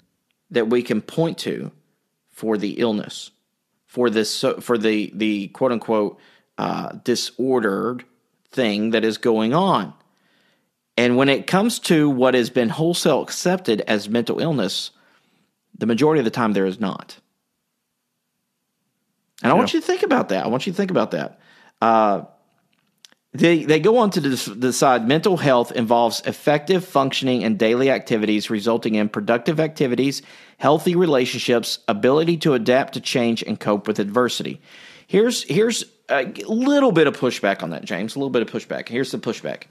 that 0.51 0.69
we 0.69 0.83
can 0.83 1.03
point 1.03 1.39
to 1.39 1.73
for 2.39 2.57
the 2.57 2.79
illness, 2.79 3.33
for 3.87 4.09
this, 4.11 4.45
for 4.61 4.79
the 4.79 5.11
the 5.13 5.49
quote 5.49 5.73
unquote 5.73 6.21
uh, 6.57 6.93
disordered 7.03 8.05
thing 8.53 8.91
that 8.91 9.05
is 9.05 9.19
going 9.19 9.53
on. 9.53 9.93
And 10.97 11.17
when 11.17 11.29
it 11.29 11.49
comes 11.49 11.81
to 11.81 12.09
what 12.09 12.35
has 12.35 12.49
been 12.49 12.69
wholesale 12.69 13.23
accepted 13.23 13.81
as 13.83 14.09
mental 14.09 14.41
illness, 14.41 14.93
the 15.77 15.87
majority 15.87 16.21
of 16.21 16.25
the 16.25 16.31
time 16.31 16.53
there 16.53 16.67
is 16.67 16.79
not. 16.79 17.19
And 19.43 19.51
I 19.51 19.55
want 19.55 19.75
you 19.75 19.81
to 19.81 19.87
think 19.87 20.05
about 20.05 20.29
that. 20.29 20.45
I 20.45 20.49
want 20.49 20.65
you 20.67 20.73
to 20.73 20.77
think 20.77 20.93
about 20.93 21.11
that. 21.11 21.41
Uh, 21.81 22.23
they, 23.35 23.65
they 23.65 23.79
go 23.79 23.99
on 23.99 24.11
to 24.11 24.21
decide 24.21 25.07
mental 25.07 25.37
health 25.37 25.73
involves 25.73 26.23
effective 26.23 26.85
functioning 26.85 27.45
and 27.45 27.59
daily 27.59 27.91
activities 27.91 28.49
resulting 28.49 28.95
in 28.95 29.09
productive 29.11 29.61
activities, 29.61 30.23
healthy 30.57 30.95
relationships, 30.95 31.79
ability 31.89 32.39
to 32.39 32.55
adapt 32.55 32.95
to 32.95 33.01
change, 33.01 33.43
and 33.43 33.61
cope 33.61 33.87
with 33.87 33.99
adversity. 33.99 34.61
Here's, 35.07 35.43
here's 35.45 35.85
a 36.09 36.25
little 36.47 36.91
bit 36.91 37.07
of 37.07 37.19
pushback 37.19 37.63
on 37.63 37.71
that, 37.71 37.85
James. 37.85 38.17
A 38.17 38.19
little 38.19 38.31
bit 38.31 38.43
of 38.43 38.51
pushback. 38.51 38.89
Here's 38.89 39.11
the 39.11 39.19
pushback. 39.19 39.65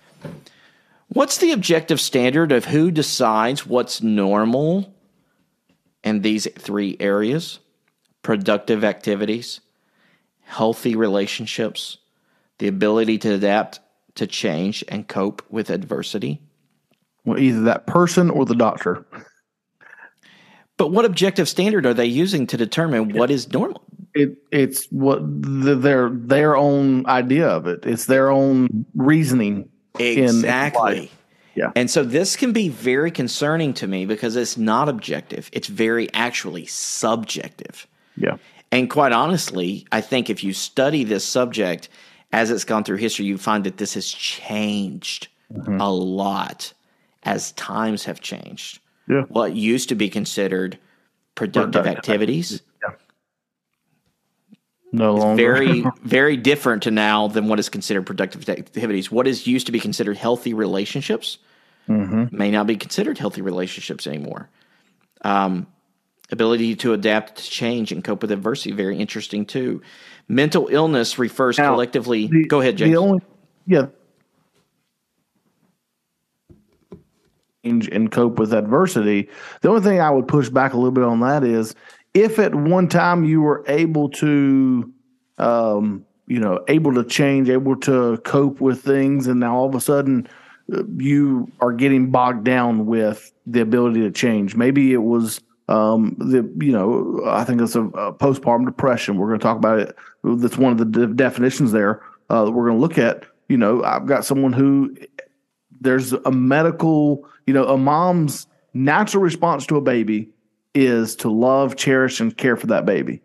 What's 1.09 1.37
the 1.37 1.51
objective 1.51 1.99
standard 1.99 2.51
of 2.51 2.65
who 2.65 2.91
decides 2.91 3.65
what's 3.65 4.01
normal 4.03 4.93
in 6.03 6.21
these 6.21 6.47
three 6.59 6.95
areas? 6.99 7.59
Productive 8.21 8.83
activities, 8.83 9.61
healthy 10.43 10.95
relationships, 10.95 11.97
the 12.59 12.67
ability 12.67 13.17
to 13.19 13.33
adapt 13.33 13.79
to 14.15 14.27
change 14.27 14.83
and 14.87 15.07
cope 15.07 15.43
with 15.49 15.69
adversity. 15.69 16.41
Well, 17.25 17.39
either 17.39 17.61
that 17.63 17.87
person 17.87 18.29
or 18.29 18.45
the 18.45 18.55
doctor. 18.55 19.05
But 20.77 20.91
what 20.91 21.05
objective 21.05 21.49
standard 21.49 21.85
are 21.85 21.93
they 21.93 22.05
using 22.05 22.47
to 22.47 22.57
determine 22.57 23.13
what 23.13 23.31
is 23.31 23.51
normal? 23.51 23.83
It 24.13 24.37
it's 24.51 24.85
what 24.91 25.19
the, 25.21 25.75
their 25.75 26.09
their 26.09 26.55
own 26.55 27.05
idea 27.07 27.47
of 27.47 27.67
it. 27.67 27.85
It's 27.85 28.05
their 28.05 28.29
own 28.29 28.85
reasoning. 28.95 29.69
Exactly. 29.99 31.11
Yeah. 31.55 31.71
And 31.75 31.89
so 31.89 32.03
this 32.03 32.35
can 32.35 32.53
be 32.53 32.69
very 32.69 33.09
concerning 33.09 33.73
to 33.75 33.87
me 33.87 34.05
because 34.05 34.35
it's 34.35 34.57
not 34.57 34.87
objective. 34.87 35.49
It's 35.51 35.67
very 35.67 36.13
actually 36.13 36.67
subjective. 36.67 37.87
Yeah. 38.15 38.37
And 38.71 38.89
quite 38.89 39.11
honestly, 39.11 39.87
I 39.91 40.01
think 40.01 40.29
if 40.29 40.43
you 40.43 40.53
study 40.53 41.03
this 41.03 41.25
subject 41.25 41.89
as 42.31 42.51
it's 42.51 42.63
gone 42.63 42.83
through 42.83 42.97
history, 42.97 43.25
you 43.25 43.37
find 43.37 43.63
that 43.63 43.77
this 43.77 43.93
has 43.93 44.07
changed 44.07 45.27
a 45.79 45.89
lot 45.89 46.73
as 47.23 47.51
times 47.53 48.03
have 48.05 48.19
changed. 48.21 48.79
Yeah. 49.09 49.21
What 49.29 49.55
used 49.55 49.89
to 49.89 49.95
be 49.95 50.09
considered 50.09 50.77
productive 51.35 51.71
Productive 51.71 51.97
activities, 51.97 52.61
No 54.91 55.13
longer. 55.15 55.35
very, 55.41 55.83
very 56.03 56.37
different 56.37 56.83
to 56.83 56.91
now 56.91 57.27
than 57.27 57.47
what 57.47 57.59
is 57.59 57.69
considered 57.69 58.05
productive 58.05 58.47
activities. 58.49 59.11
What 59.11 59.27
is 59.27 59.45
used 59.47 59.65
to 59.67 59.71
be 59.71 59.79
considered 59.79 60.17
healthy 60.17 60.53
relationships 60.53 61.37
may 61.87 62.51
not 62.51 62.67
be 62.67 62.75
considered 62.75 63.17
healthy 63.17 63.41
relationships 63.41 64.05
anymore. 64.07 64.49
Um, 65.21 65.67
ability 66.31 66.75
to 66.75 66.91
adapt 66.91 67.37
to 67.37 67.43
change 67.49 67.93
and 67.93 68.03
cope 68.03 68.21
with 68.21 68.31
adversity, 68.31 68.73
very 68.73 68.97
interesting 68.97 69.45
too. 69.45 69.81
Mental 70.27 70.67
illness 70.69 71.17
refers 71.17 71.57
Now, 71.57 71.71
collectively. 71.71 72.27
The- 72.27 72.45
go 72.45 72.61
ahead, 72.61 72.77
James. 72.77 72.91
The 72.91 72.97
only, 72.97 73.19
yeah. 73.65 73.87
Change 77.63 77.87
and 77.89 78.11
cope 78.11 78.37
with 78.39 78.53
adversity. 78.53 79.29
The 79.61 79.69
only 79.69 79.81
thing 79.81 80.01
I 80.01 80.09
would 80.09 80.27
push 80.27 80.49
back 80.49 80.73
a 80.73 80.77
little 80.77 80.91
bit 80.91 81.03
on 81.03 81.21
that 81.21 81.43
is 81.43 81.75
if 82.13 82.39
at 82.39 82.53
one 82.53 82.87
time 82.87 83.23
you 83.23 83.41
were 83.41 83.63
able 83.67 84.09
to, 84.09 84.91
um, 85.37 86.05
you 86.27 86.39
know, 86.39 86.63
able 86.67 86.93
to 86.93 87.03
change, 87.03 87.49
able 87.49 87.75
to 87.77 88.17
cope 88.19 88.59
with 88.59 88.81
things, 88.81 89.27
and 89.27 89.39
now 89.39 89.55
all 89.55 89.67
of 89.67 89.75
a 89.75 89.81
sudden 89.81 90.27
uh, 90.73 90.83
you 90.97 91.49
are 91.61 91.71
getting 91.71 92.11
bogged 92.11 92.43
down 92.43 92.85
with 92.85 93.31
the 93.45 93.61
ability 93.61 94.01
to 94.01 94.11
change. 94.11 94.55
Maybe 94.55 94.93
it 94.93 95.03
was 95.03 95.39
um, 95.69 96.15
the 96.17 96.49
you 96.63 96.71
know 96.71 97.21
I 97.25 97.43
think 97.43 97.61
it's 97.61 97.75
a, 97.75 97.83
a 97.83 98.13
postpartum 98.13 98.65
depression. 98.65 99.17
We're 99.17 99.27
going 99.27 99.39
to 99.39 99.43
talk 99.43 99.57
about 99.57 99.79
it. 99.79 99.95
That's 100.35 100.57
one 100.57 100.71
of 100.71 100.77
the 100.77 100.85
de- 100.85 101.13
definitions 101.13 101.71
there 101.71 102.01
uh, 102.29 102.45
that 102.45 102.51
we're 102.51 102.67
going 102.67 102.77
to 102.77 102.81
look 102.81 102.97
at. 102.97 103.25
You 103.49 103.57
know, 103.57 103.83
I've 103.83 104.05
got 104.05 104.25
someone 104.25 104.53
who 104.53 104.95
there's 105.79 106.13
a 106.13 106.31
medical, 106.31 107.27
you 107.45 107.53
know, 107.53 107.67
a 107.67 107.77
mom's 107.77 108.47
natural 108.73 109.23
response 109.23 109.65
to 109.67 109.77
a 109.77 109.81
baby 109.81 110.29
is 110.75 111.15
to 111.17 111.29
love, 111.29 111.75
cherish, 111.75 112.19
and 112.19 112.35
care 112.35 112.55
for 112.55 112.67
that 112.67 112.85
baby. 112.85 113.21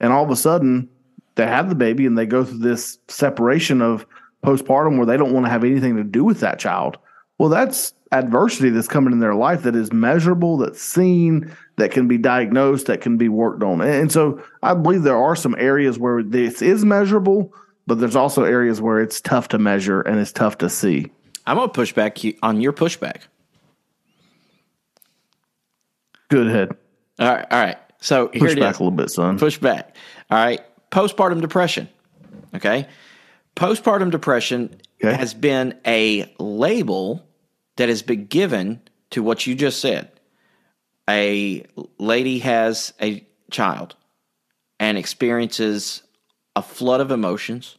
And 0.00 0.12
all 0.12 0.24
of 0.24 0.30
a 0.30 0.36
sudden, 0.36 0.88
they 1.34 1.46
have 1.46 1.68
the 1.68 1.74
baby 1.74 2.06
and 2.06 2.16
they 2.16 2.26
go 2.26 2.44
through 2.44 2.58
this 2.58 2.98
separation 3.08 3.82
of 3.82 4.06
postpartum 4.44 4.96
where 4.96 5.06
they 5.06 5.16
don't 5.16 5.32
want 5.32 5.46
to 5.46 5.50
have 5.50 5.64
anything 5.64 5.96
to 5.96 6.04
do 6.04 6.24
with 6.24 6.40
that 6.40 6.58
child. 6.58 6.98
Well, 7.38 7.48
that's 7.48 7.92
adversity 8.12 8.70
that's 8.70 8.88
coming 8.88 9.12
in 9.12 9.20
their 9.20 9.34
life 9.34 9.62
that 9.62 9.76
is 9.76 9.92
measurable, 9.92 10.56
that's 10.56 10.80
seen, 10.80 11.54
that 11.76 11.90
can 11.90 12.08
be 12.08 12.18
diagnosed, 12.18 12.86
that 12.86 13.00
can 13.00 13.16
be 13.16 13.28
worked 13.28 13.62
on. 13.62 13.80
And 13.80 14.10
so 14.10 14.42
I 14.62 14.74
believe 14.74 15.02
there 15.02 15.16
are 15.16 15.36
some 15.36 15.54
areas 15.58 15.98
where 15.98 16.22
this 16.22 16.62
is 16.62 16.84
measurable, 16.84 17.52
but 17.86 18.00
there's 18.00 18.16
also 18.16 18.44
areas 18.44 18.80
where 18.80 19.00
it's 19.00 19.20
tough 19.20 19.48
to 19.48 19.58
measure 19.58 20.00
and 20.00 20.18
it's 20.18 20.32
tough 20.32 20.58
to 20.58 20.70
see. 20.70 21.10
I'm 21.46 21.56
going 21.56 21.68
to 21.68 21.72
push 21.74 21.92
back 21.92 22.18
on 22.42 22.60
your 22.60 22.72
pushback. 22.72 23.22
Good 26.28 26.48
head. 26.48 26.76
All 27.18 27.28
right. 27.28 27.46
All 27.50 27.60
right. 27.60 27.78
So 28.00 28.28
Push 28.28 28.54
back 28.56 28.74
is. 28.74 28.80
a 28.80 28.82
little 28.82 28.90
bit, 28.90 29.10
son. 29.10 29.38
Push 29.38 29.58
back. 29.58 29.96
All 30.30 30.38
right. 30.38 30.60
Postpartum 30.90 31.40
depression. 31.40 31.88
Okay. 32.54 32.86
Postpartum 33.54 34.10
depression 34.10 34.74
Okay. 35.04 35.14
has 35.16 35.34
been 35.34 35.78
a 35.86 36.32
label 36.38 37.26
that 37.76 37.88
has 37.90 38.02
been 38.02 38.26
given 38.26 38.80
to 39.10 39.22
what 39.22 39.46
you 39.46 39.54
just 39.54 39.80
said. 39.80 40.10
A 41.08 41.64
lady 41.98 42.40
has 42.40 42.92
a 43.00 43.24
child 43.50 43.94
and 44.80 44.98
experiences 44.98 46.02
a 46.54 46.62
flood 46.62 47.00
of 47.00 47.10
emotions, 47.10 47.76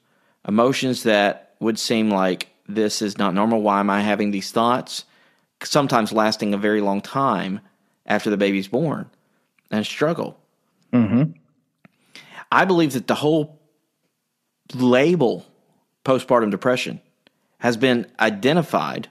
emotions 0.48 1.03
that 1.03 1.55
would 1.60 1.79
seem 1.79 2.10
like 2.10 2.48
this 2.67 3.01
is 3.01 3.17
not 3.17 3.34
normal. 3.34 3.62
Why 3.62 3.79
am 3.79 3.89
I 3.89 4.01
having 4.01 4.31
these 4.31 4.51
thoughts? 4.51 5.05
Sometimes 5.63 6.12
lasting 6.12 6.53
a 6.53 6.57
very 6.57 6.81
long 6.81 7.01
time 7.01 7.60
after 8.05 8.29
the 8.29 8.38
baby's 8.38 8.67
born 8.67 9.10
and 9.72 9.86
struggle. 9.86 10.39
Mm-hmm. 10.93 11.31
I 12.51 12.65
believe 12.65 12.93
that 12.93 13.07
the 13.07 13.15
whole 13.15 13.60
label 14.74 15.46
postpartum 16.05 16.51
depression 16.51 17.01
has 17.60 17.75
been 17.75 18.10
identified 18.19 19.10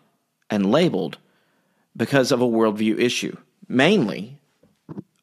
and 0.49 0.71
labeled 0.71 1.19
because 1.97 2.31
of 2.31 2.41
a 2.41 2.47
worldview 2.47 2.99
issue, 2.99 3.37
mainly 3.69 4.39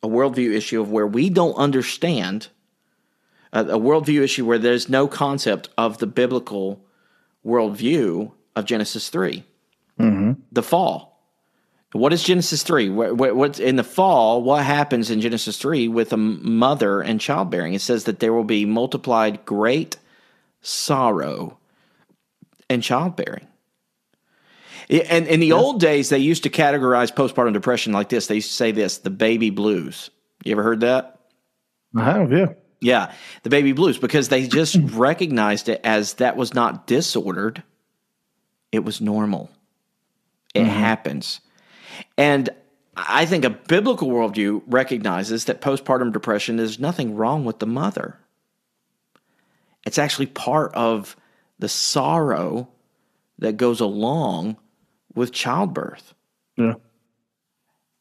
a 0.02 0.08
worldview 0.08 0.54
issue 0.54 0.82
of 0.82 0.92
where 0.92 1.08
we 1.08 1.30
don't 1.30 1.56
understand 1.56 2.50
a, 3.52 3.62
a 3.62 3.80
worldview 3.80 4.22
issue 4.22 4.46
where 4.46 4.60
there's 4.60 4.90
no 4.90 5.08
concept 5.08 5.70
of 5.78 6.00
the 6.00 6.08
biblical 6.08 6.84
worldview 7.46 8.32
of 8.56 8.66
Genesis 8.66 9.10
3, 9.10 9.44
mm-hmm. 10.00 10.34
the 10.52 10.64
fall. 10.64 11.14
What 11.94 12.12
is 12.12 12.24
Genesis 12.24 12.64
3? 12.64 12.90
What, 12.90 13.18
what, 13.18 13.36
what's 13.36 13.60
in 13.60 13.76
the 13.76 13.84
fall? 13.84 14.42
What 14.42 14.66
happens 14.66 15.12
in 15.12 15.22
Genesis 15.22 15.58
3 15.58 15.88
with 15.88 16.12
a 16.12 16.18
mother 16.18 17.02
and 17.02 17.22
childbearing? 17.22 17.76
It 17.76 17.82
says 17.82 18.06
that 18.06 18.20
there 18.20 18.34
will 18.34 18.44
be 18.44 18.66
multiplied 18.66 19.46
great 19.46 19.98
sorrow 20.62 21.60
and 22.68 22.82
childbearing. 22.82 23.48
And 24.90 25.28
in 25.28 25.40
the 25.40 25.54
old 25.54 25.80
days, 25.80 26.10
they 26.10 26.20
used 26.20 26.44
to 26.44 26.50
categorize 26.50 27.14
postpartum 27.14 27.54
depression 27.54 27.94
like 27.94 28.10
this. 28.10 28.28
They 28.28 28.36
used 28.36 28.50
to 28.50 28.56
say 28.56 28.72
this 28.72 29.00
the 29.00 29.10
baby 29.10 29.50
blues. 29.50 30.10
You 30.44 30.52
ever 30.54 30.64
heard 30.64 30.82
that? 30.82 31.20
I 31.96 32.04
have, 32.04 32.32
yeah. 32.32 32.54
Yeah, 32.82 33.14
the 33.44 33.50
baby 33.50 33.72
blues, 33.72 33.98
because 33.98 34.28
they 34.28 34.46
just 34.48 34.76
recognized 34.92 35.70
it 35.70 35.80
as 35.86 36.16
that 36.16 36.36
was 36.36 36.54
not 36.54 36.86
disordered, 36.86 37.64
it 38.74 38.84
was 38.84 39.00
normal. 39.00 39.50
It 40.54 40.64
mm-hmm. 40.64 40.70
happens. 40.70 41.40
And 42.18 42.50
I 42.98 43.26
think 43.26 43.46
a 43.46 43.50
biblical 43.50 44.10
worldview 44.10 44.64
recognizes 44.68 45.46
that 45.46 45.62
postpartum 45.62 46.12
depression 46.12 46.60
is 46.60 46.80
nothing 46.80 47.16
wrong 47.16 47.46
with 47.46 47.60
the 47.60 47.66
mother. 47.66 48.20
It's 49.86 49.98
actually 49.98 50.28
part 50.28 50.74
of 50.76 51.16
the 51.60 51.70
sorrow 51.70 52.68
that 53.40 53.58
goes 53.58 53.80
along 53.80 54.58
with 55.16 55.32
childbirth. 55.32 56.14
Yeah. 56.58 56.76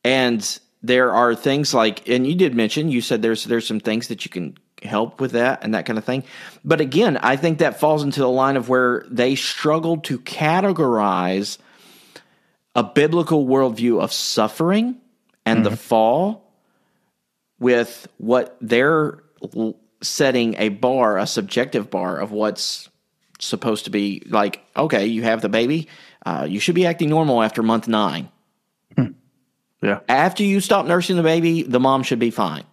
And 0.04 0.60
there 0.82 1.12
are 1.12 1.34
things 1.34 1.72
like, 1.72 2.08
and 2.08 2.26
you 2.26 2.34
did 2.34 2.54
mention, 2.54 2.90
you 2.90 3.00
said 3.00 3.22
there's 3.22 3.44
there's 3.44 3.66
some 3.66 3.80
things 3.80 4.08
that 4.08 4.24
you 4.24 4.30
can 4.30 4.56
help 4.82 5.20
with 5.20 5.32
that 5.32 5.62
and 5.62 5.74
that 5.74 5.86
kind 5.86 5.98
of 5.98 6.04
thing. 6.04 6.24
But 6.64 6.80
again, 6.80 7.16
I 7.18 7.36
think 7.36 7.58
that 7.58 7.78
falls 7.78 8.02
into 8.02 8.20
the 8.20 8.28
line 8.28 8.56
of 8.56 8.68
where 8.68 9.04
they 9.08 9.34
struggled 9.36 10.04
to 10.04 10.18
categorize 10.18 11.58
a 12.74 12.82
biblical 12.82 13.46
worldview 13.46 14.00
of 14.00 14.12
suffering 14.12 14.96
and 15.44 15.64
the 15.64 15.70
mm-hmm. 15.70 15.76
fall 15.76 16.52
with 17.58 18.08
what 18.18 18.56
they're 18.60 19.22
setting 20.00 20.56
a 20.58 20.68
bar, 20.70 21.18
a 21.18 21.26
subjective 21.26 21.90
bar 21.90 22.18
of 22.18 22.32
what's 22.32 22.88
supposed 23.42 23.84
to 23.84 23.90
be 23.90 24.22
like. 24.26 24.62
Okay, 24.76 25.06
you 25.06 25.22
have 25.22 25.42
the 25.42 25.48
baby, 25.48 25.88
uh, 26.24 26.46
you 26.48 26.60
should 26.60 26.74
be 26.74 26.86
acting 26.86 27.10
normal 27.10 27.42
after 27.42 27.62
month 27.62 27.88
nine. 27.88 28.28
Yeah. 29.82 30.00
After 30.08 30.44
you 30.44 30.60
stop 30.60 30.86
nursing 30.86 31.16
the 31.16 31.22
baby, 31.22 31.64
the 31.64 31.80
mom 31.80 32.04
should 32.04 32.20
be 32.20 32.30
fine. 32.30 32.64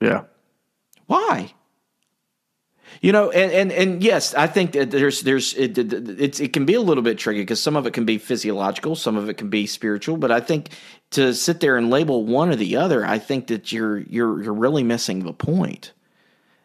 Yeah. 0.00 0.24
Why? 1.06 1.52
You 3.02 3.12
know, 3.12 3.30
and, 3.30 3.52
and 3.52 3.72
and 3.72 4.02
yes, 4.02 4.34
I 4.34 4.46
think 4.46 4.72
that 4.72 4.90
there's 4.90 5.20
there's 5.20 5.54
it 5.54 5.78
it, 5.78 6.40
it 6.40 6.52
can 6.52 6.64
be 6.64 6.74
a 6.74 6.80
little 6.80 7.02
bit 7.02 7.18
tricky 7.18 7.40
because 7.40 7.60
some 7.60 7.76
of 7.76 7.86
it 7.86 7.92
can 7.92 8.04
be 8.04 8.18
physiological, 8.18 8.96
some 8.96 9.16
of 9.16 9.28
it 9.28 9.34
can 9.34 9.48
be 9.48 9.66
spiritual. 9.66 10.16
But 10.16 10.32
I 10.32 10.40
think 10.40 10.70
to 11.10 11.32
sit 11.34 11.60
there 11.60 11.76
and 11.76 11.88
label 11.88 12.24
one 12.24 12.50
or 12.50 12.56
the 12.56 12.76
other, 12.76 13.06
I 13.06 13.18
think 13.18 13.46
that 13.48 13.70
you're 13.70 13.98
you're 13.98 14.42
you're 14.42 14.54
really 14.54 14.82
missing 14.82 15.20
the 15.20 15.32
point. 15.32 15.92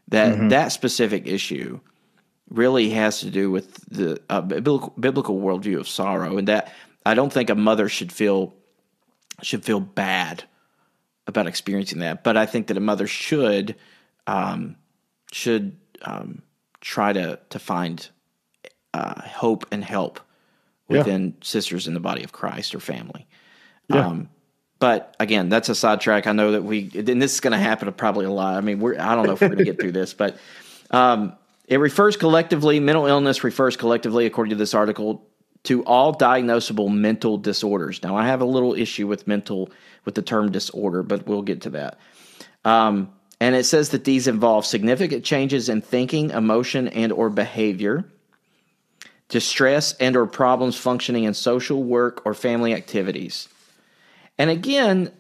That 0.07 0.35
mm-hmm. 0.35 0.49
that 0.49 0.71
specific 0.71 1.27
issue 1.27 1.79
really 2.49 2.89
has 2.91 3.19
to 3.21 3.29
do 3.29 3.49
with 3.49 3.75
the 3.89 4.21
uh, 4.29 4.41
biblical, 4.41 4.93
biblical 4.99 5.39
worldview 5.39 5.79
of 5.79 5.87
sorrow, 5.87 6.37
and 6.37 6.47
that 6.47 6.73
I 7.05 7.13
don't 7.13 7.31
think 7.31 7.49
a 7.49 7.55
mother 7.55 7.89
should 7.89 8.11
feel 8.11 8.53
should 9.41 9.65
feel 9.65 9.79
bad 9.79 10.43
about 11.27 11.47
experiencing 11.47 11.99
that. 11.99 12.23
But 12.23 12.37
I 12.37 12.45
think 12.45 12.67
that 12.67 12.77
a 12.77 12.81
mother 12.81 13.07
should 13.07 13.75
um, 14.27 14.75
should 15.31 15.75
um, 16.03 16.41
try 16.81 17.13
to 17.13 17.39
to 17.49 17.59
find 17.59 18.07
uh, 18.93 19.21
hope 19.21 19.65
and 19.71 19.83
help 19.83 20.19
within 20.87 21.25
yeah. 21.27 21.33
sisters 21.41 21.87
in 21.87 21.93
the 21.93 21.99
body 21.99 22.23
of 22.23 22.31
Christ 22.31 22.75
or 22.75 22.79
family. 22.79 23.27
Yeah. 23.89 24.07
Um, 24.07 24.29
but 24.79 25.15
again, 25.19 25.49
that's 25.49 25.69
a 25.69 25.75
sidetrack. 25.75 26.27
I 26.27 26.31
know 26.31 26.51
that 26.51 26.63
we, 26.63 26.91
and 26.93 27.21
this 27.21 27.33
is 27.33 27.39
going 27.39 27.53
to 27.53 27.57
happen 27.57 27.91
probably 27.93 28.25
a 28.25 28.31
lot. 28.31 28.55
I 28.55 28.61
mean, 28.61 28.79
we're, 28.79 28.99
I 28.99 29.15
don't 29.15 29.25
know 29.25 29.33
if 29.33 29.41
we're 29.41 29.47
going 29.47 29.59
to 29.59 29.63
get 29.63 29.79
through 29.79 29.93
this, 29.93 30.13
but 30.13 30.37
um, 30.91 31.33
it 31.67 31.77
refers 31.77 32.15
collectively, 32.17 32.79
mental 32.79 33.07
illness 33.07 33.43
refers 33.43 33.75
collectively, 33.75 34.25
according 34.25 34.51
to 34.51 34.55
this 34.55 34.73
article, 34.73 35.27
to 35.63 35.83
all 35.85 36.13
diagnosable 36.13 36.93
mental 36.93 37.37
disorders. 37.37 38.03
Now, 38.03 38.15
I 38.15 38.27
have 38.27 38.41
a 38.41 38.45
little 38.45 38.75
issue 38.75 39.07
with 39.07 39.27
mental, 39.27 39.71
with 40.05 40.15
the 40.15 40.21
term 40.21 40.51
disorder, 40.51 41.01
but 41.01 41.27
we'll 41.27 41.41
get 41.41 41.61
to 41.61 41.71
that. 41.71 41.97
Um, 42.63 43.11
and 43.39 43.55
it 43.55 43.65
says 43.65 43.89
that 43.89 44.03
these 44.03 44.27
involve 44.27 44.65
significant 44.65 45.25
changes 45.25 45.67
in 45.67 45.81
thinking, 45.81 46.29
emotion, 46.29 46.87
and 46.87 47.11
or 47.11 47.29
behavior, 47.29 48.05
distress 49.27 49.93
and 49.93 50.15
or 50.15 50.27
problems 50.27 50.77
functioning 50.77 51.23
in 51.23 51.33
social 51.33 51.83
work 51.83 52.21
or 52.25 52.33
family 52.33 52.73
activities. 52.73 53.49
And 54.37 54.49
again, 54.49 55.11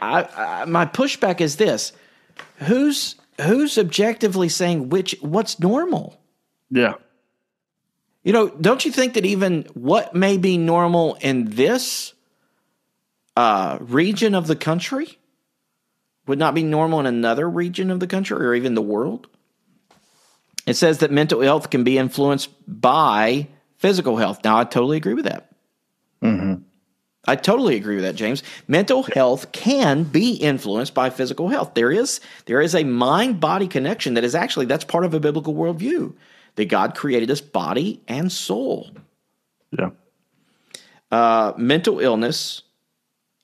I, 0.00 0.24
I, 0.36 0.64
my 0.66 0.84
pushback 0.84 1.40
is 1.40 1.56
this: 1.56 1.92
who's 2.58 3.16
who's 3.40 3.78
objectively 3.78 4.48
saying 4.48 4.88
which 4.88 5.16
what's 5.20 5.58
normal? 5.58 6.20
Yeah. 6.70 6.94
You 8.22 8.32
know, 8.32 8.48
don't 8.48 8.84
you 8.84 8.92
think 8.92 9.14
that 9.14 9.26
even 9.26 9.66
what 9.74 10.14
may 10.14 10.38
be 10.38 10.56
normal 10.56 11.14
in 11.20 11.50
this 11.50 12.14
uh, 13.36 13.78
region 13.80 14.34
of 14.34 14.46
the 14.46 14.56
country 14.56 15.18
would 16.26 16.38
not 16.38 16.54
be 16.54 16.62
normal 16.62 17.00
in 17.00 17.06
another 17.06 17.48
region 17.48 17.90
of 17.90 18.00
the 18.00 18.06
country 18.06 18.46
or 18.46 18.54
even 18.54 18.74
the 18.74 18.82
world. 18.82 19.26
It 20.66 20.74
says 20.74 20.98
that 20.98 21.10
mental 21.10 21.40
health 21.40 21.70
can 21.70 21.82
be 21.82 21.98
influenced 21.98 22.50
by 22.68 23.48
physical 23.78 24.16
health. 24.16 24.44
Now, 24.44 24.58
I 24.58 24.64
totally 24.64 24.96
agree 24.96 25.14
with 25.14 25.24
that. 25.24 25.51
I 27.24 27.36
totally 27.36 27.76
agree 27.76 27.94
with 27.94 28.04
that, 28.04 28.16
James. 28.16 28.42
Mental 28.66 29.04
health 29.04 29.52
can 29.52 30.02
be 30.02 30.34
influenced 30.34 30.92
by 30.92 31.08
physical 31.08 31.48
health. 31.48 31.74
There 31.74 31.92
is 31.92 32.20
there 32.46 32.60
is 32.60 32.74
a 32.74 32.82
mind 32.82 33.38
body 33.40 33.68
connection 33.68 34.14
that 34.14 34.24
is 34.24 34.34
actually 34.34 34.66
that's 34.66 34.84
part 34.84 35.04
of 35.04 35.14
a 35.14 35.20
biblical 35.20 35.54
worldview 35.54 36.14
that 36.56 36.64
God 36.66 36.96
created 36.96 37.30
us 37.30 37.40
body 37.40 38.00
and 38.08 38.30
soul. 38.30 38.90
Yeah. 39.70 39.90
Uh, 41.10 41.52
mental 41.56 42.00
illness 42.00 42.62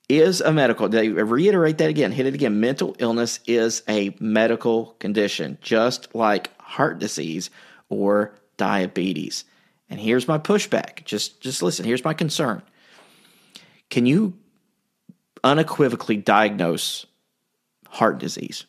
is 0.09 0.41
a 0.41 0.51
medical. 0.51 0.89
They 0.89 1.09
reiterate 1.09 1.77
that 1.77 1.89
again, 1.89 2.11
hit 2.11 2.25
it 2.25 2.33
again. 2.33 2.59
Mental 2.59 2.95
illness 2.99 3.39
is 3.45 3.83
a 3.87 4.15
medical 4.19 4.95
condition, 4.99 5.57
just 5.61 6.13
like 6.13 6.49
heart 6.59 6.99
disease 6.99 7.49
or 7.87 8.33
diabetes. 8.57 9.45
And 9.89 9.99
here's 9.99 10.27
my 10.27 10.37
pushback. 10.37 11.05
Just 11.05 11.39
just 11.39 11.63
listen, 11.63 11.85
here's 11.85 12.03
my 12.03 12.13
concern. 12.13 12.61
Can 13.89 14.05
you 14.05 14.37
unequivocally 15.43 16.17
diagnose 16.17 17.05
heart 17.87 18.19
disease? 18.19 18.65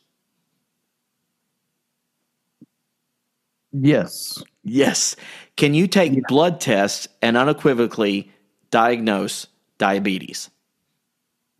Yes. 3.72 4.42
Yes. 4.64 5.16
Can 5.56 5.74
you 5.74 5.86
take 5.86 6.12
yeah. 6.12 6.20
blood 6.28 6.60
tests 6.60 7.08
and 7.22 7.36
unequivocally 7.36 8.30
diagnose 8.70 9.46
diabetes? 9.78 10.50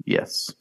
Yes. 0.05 0.53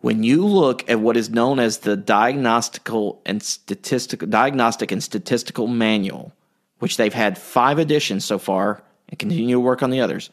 When 0.00 0.24
you 0.24 0.44
look 0.44 0.88
at 0.90 1.00
what 1.00 1.16
is 1.16 1.30
known 1.30 1.60
as 1.60 1.78
the 1.78 1.96
diagnostical 1.96 3.20
and 3.24 3.42
statistical 3.42 4.28
diagnostic 4.28 4.90
and 4.90 5.02
statistical 5.02 5.68
manual, 5.68 6.32
which 6.80 6.96
they've 6.96 7.14
had 7.14 7.38
five 7.38 7.78
editions 7.78 8.24
so 8.24 8.38
far 8.38 8.82
and 9.08 9.18
continue 9.18 9.54
to 9.56 9.60
work 9.60 9.82
on 9.82 9.90
the 9.90 10.00
others, 10.00 10.28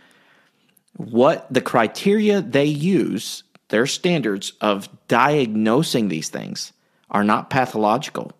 what 0.97 1.51
the 1.51 1.61
criteria 1.61 2.41
they 2.41 2.65
use, 2.65 3.43
their 3.69 3.85
standards 3.85 4.53
of 4.61 4.89
diagnosing 5.07 6.09
these 6.09 6.29
things 6.29 6.73
are 7.09 7.23
not 7.23 7.49
pathological. 7.49 8.31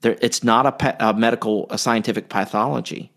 They're, 0.00 0.18
it's 0.20 0.44
not 0.44 0.66
a, 0.66 0.72
pa- 0.72 0.96
a, 1.00 1.14
medical, 1.14 1.66
a 1.70 1.78
scientific 1.78 2.28
pathology. 2.28 3.10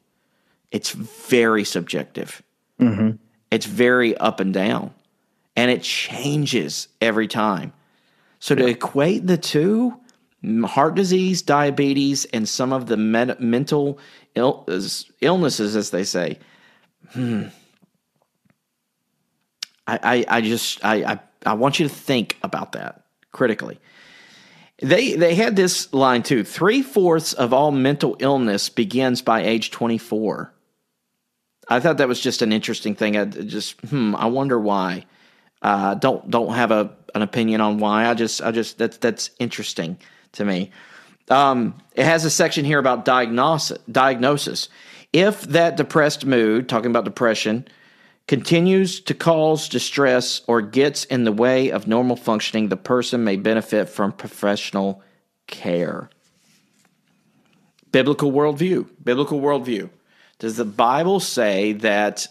It's 0.71 0.91
very 0.91 1.63
subjective. 1.63 2.41
Mm-hmm. 2.79 3.17
It's 3.51 3.65
very 3.65 4.15
up 4.17 4.39
and 4.39 4.53
down 4.53 4.93
and 5.55 5.69
it 5.69 5.83
changes 5.83 6.87
every 7.01 7.27
time. 7.27 7.73
So 8.39 8.55
to 8.55 8.65
equate 8.65 9.27
the 9.27 9.37
two, 9.37 9.99
heart 10.65 10.95
disease, 10.95 11.41
diabetes, 11.41 12.25
and 12.25 12.47
some 12.47 12.73
of 12.73 12.87
the 12.87 12.97
med- 12.97 13.39
mental 13.39 13.99
Ill- 14.33 14.67
illnesses, 15.19 15.75
as 15.75 15.89
they 15.91 16.03
say, 16.03 16.39
hmm. 17.11 17.43
I, 19.91 19.99
I, 20.03 20.37
I 20.37 20.41
just 20.41 20.83
I, 20.83 21.03
I 21.03 21.19
I 21.45 21.53
want 21.53 21.79
you 21.79 21.87
to 21.87 21.93
think 21.93 22.37
about 22.43 22.73
that 22.73 23.03
critically. 23.31 23.79
They 24.81 25.13
they 25.13 25.35
had 25.35 25.55
this 25.55 25.93
line 25.93 26.23
too. 26.23 26.43
Three 26.43 26.81
fourths 26.81 27.33
of 27.33 27.53
all 27.53 27.71
mental 27.71 28.15
illness 28.19 28.69
begins 28.69 29.21
by 29.21 29.43
age 29.43 29.71
twenty 29.71 29.97
four. 29.97 30.53
I 31.67 31.79
thought 31.79 31.97
that 31.97 32.07
was 32.07 32.19
just 32.19 32.41
an 32.41 32.51
interesting 32.51 32.95
thing. 32.95 33.17
I 33.17 33.25
just 33.25 33.79
hmm, 33.81 34.15
I 34.15 34.25
wonder 34.27 34.59
why. 34.59 35.05
Uh, 35.61 35.93
don't 35.95 36.29
don't 36.29 36.53
have 36.53 36.71
a 36.71 36.91
an 37.13 37.21
opinion 37.21 37.61
on 37.61 37.77
why. 37.77 38.07
I 38.07 38.13
just 38.13 38.41
I 38.41 38.51
just 38.51 38.77
that's 38.77 38.97
that's 38.97 39.29
interesting 39.39 39.97
to 40.33 40.45
me. 40.45 40.71
Um, 41.29 41.81
it 41.93 42.05
has 42.05 42.25
a 42.25 42.29
section 42.29 42.65
here 42.65 42.79
about 42.79 43.05
diagnosis. 43.05 43.77
Diagnosis. 43.91 44.69
If 45.13 45.41
that 45.43 45.77
depressed 45.77 46.25
mood, 46.25 46.69
talking 46.69 46.89
about 46.89 47.05
depression, 47.05 47.67
continues 48.27 49.01
to 49.01 49.13
cause 49.13 49.67
distress 49.67 50.41
or 50.47 50.61
gets 50.61 51.05
in 51.05 51.23
the 51.23 51.31
way 51.31 51.69
of 51.69 51.87
normal 51.87 52.15
functioning, 52.15 52.69
the 52.69 52.77
person 52.77 53.23
may 53.23 53.35
benefit 53.35 53.89
from 53.89 54.11
professional 54.11 55.01
care. 55.47 56.09
Biblical 57.91 58.31
worldview. 58.31 58.87
Biblical 59.03 59.41
worldview. 59.41 59.89
Does 60.39 60.55
the 60.55 60.65
Bible 60.65 61.19
say 61.19 61.73
that 61.73 62.27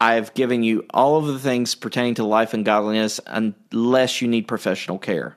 I've 0.00 0.34
given 0.34 0.62
you 0.62 0.84
all 0.92 1.16
of 1.16 1.26
the 1.26 1.38
things 1.38 1.74
pertaining 1.74 2.16
to 2.16 2.24
life 2.24 2.52
and 2.52 2.64
godliness 2.64 3.20
unless 3.26 4.20
you 4.20 4.28
need 4.28 4.46
professional 4.48 4.98
care. 4.98 5.36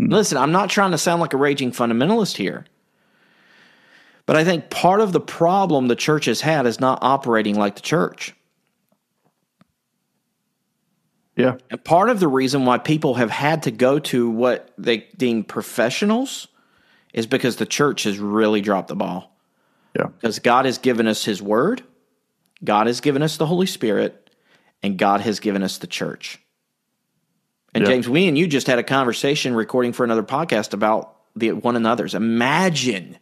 Mm. 0.00 0.10
Listen, 0.10 0.38
I'm 0.38 0.52
not 0.52 0.70
trying 0.70 0.90
to 0.92 0.98
sound 0.98 1.20
like 1.20 1.32
a 1.32 1.36
raging 1.36 1.70
fundamentalist 1.70 2.36
here. 2.36 2.66
But 4.26 4.36
I 4.36 4.44
think 4.44 4.70
part 4.70 5.00
of 5.00 5.12
the 5.12 5.20
problem 5.20 5.88
the 5.88 5.96
church 5.96 6.26
has 6.26 6.40
had 6.40 6.66
is 6.66 6.80
not 6.80 7.00
operating 7.02 7.56
like 7.56 7.74
the 7.76 7.82
church. 7.82 8.34
Yeah. 11.36 11.56
And 11.70 11.82
part 11.82 12.10
of 12.10 12.20
the 12.20 12.28
reason 12.28 12.64
why 12.66 12.78
people 12.78 13.14
have 13.14 13.30
had 13.30 13.62
to 13.62 13.70
go 13.70 13.98
to 13.98 14.28
what 14.28 14.72
they 14.76 15.08
deem 15.16 15.42
professionals 15.42 16.48
is 17.14 17.26
because 17.26 17.56
the 17.56 17.66
church 17.66 18.02
has 18.04 18.18
really 18.18 18.60
dropped 18.60 18.88
the 18.88 18.96
ball. 18.96 19.36
Yeah. 19.96 20.06
Because 20.06 20.38
God 20.38 20.66
has 20.66 20.78
given 20.78 21.06
us 21.06 21.24
his 21.24 21.42
word 21.42 21.82
God 22.62 22.86
has 22.86 23.00
given 23.00 23.22
us 23.22 23.36
the 23.36 23.46
Holy 23.46 23.66
Spirit, 23.66 24.30
and 24.82 24.98
God 24.98 25.20
has 25.22 25.40
given 25.40 25.62
us 25.62 25.78
the 25.78 25.86
church. 25.86 26.38
And 27.72 27.86
James, 27.86 28.08
we 28.08 28.26
and 28.26 28.36
you 28.36 28.46
just 28.46 28.66
had 28.66 28.78
a 28.78 28.82
conversation 28.82 29.54
recording 29.54 29.92
for 29.92 30.04
another 30.04 30.22
podcast 30.22 30.74
about 30.74 31.16
the 31.36 31.52
one 31.52 31.76
another's. 31.76 32.14
Imagine 32.14 33.16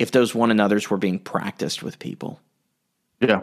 if 0.00 0.10
those 0.10 0.34
one 0.34 0.50
another's 0.50 0.88
were 0.88 0.96
being 0.96 1.18
practiced 1.18 1.82
with 1.82 1.98
people. 1.98 2.40
Yeah. 3.20 3.42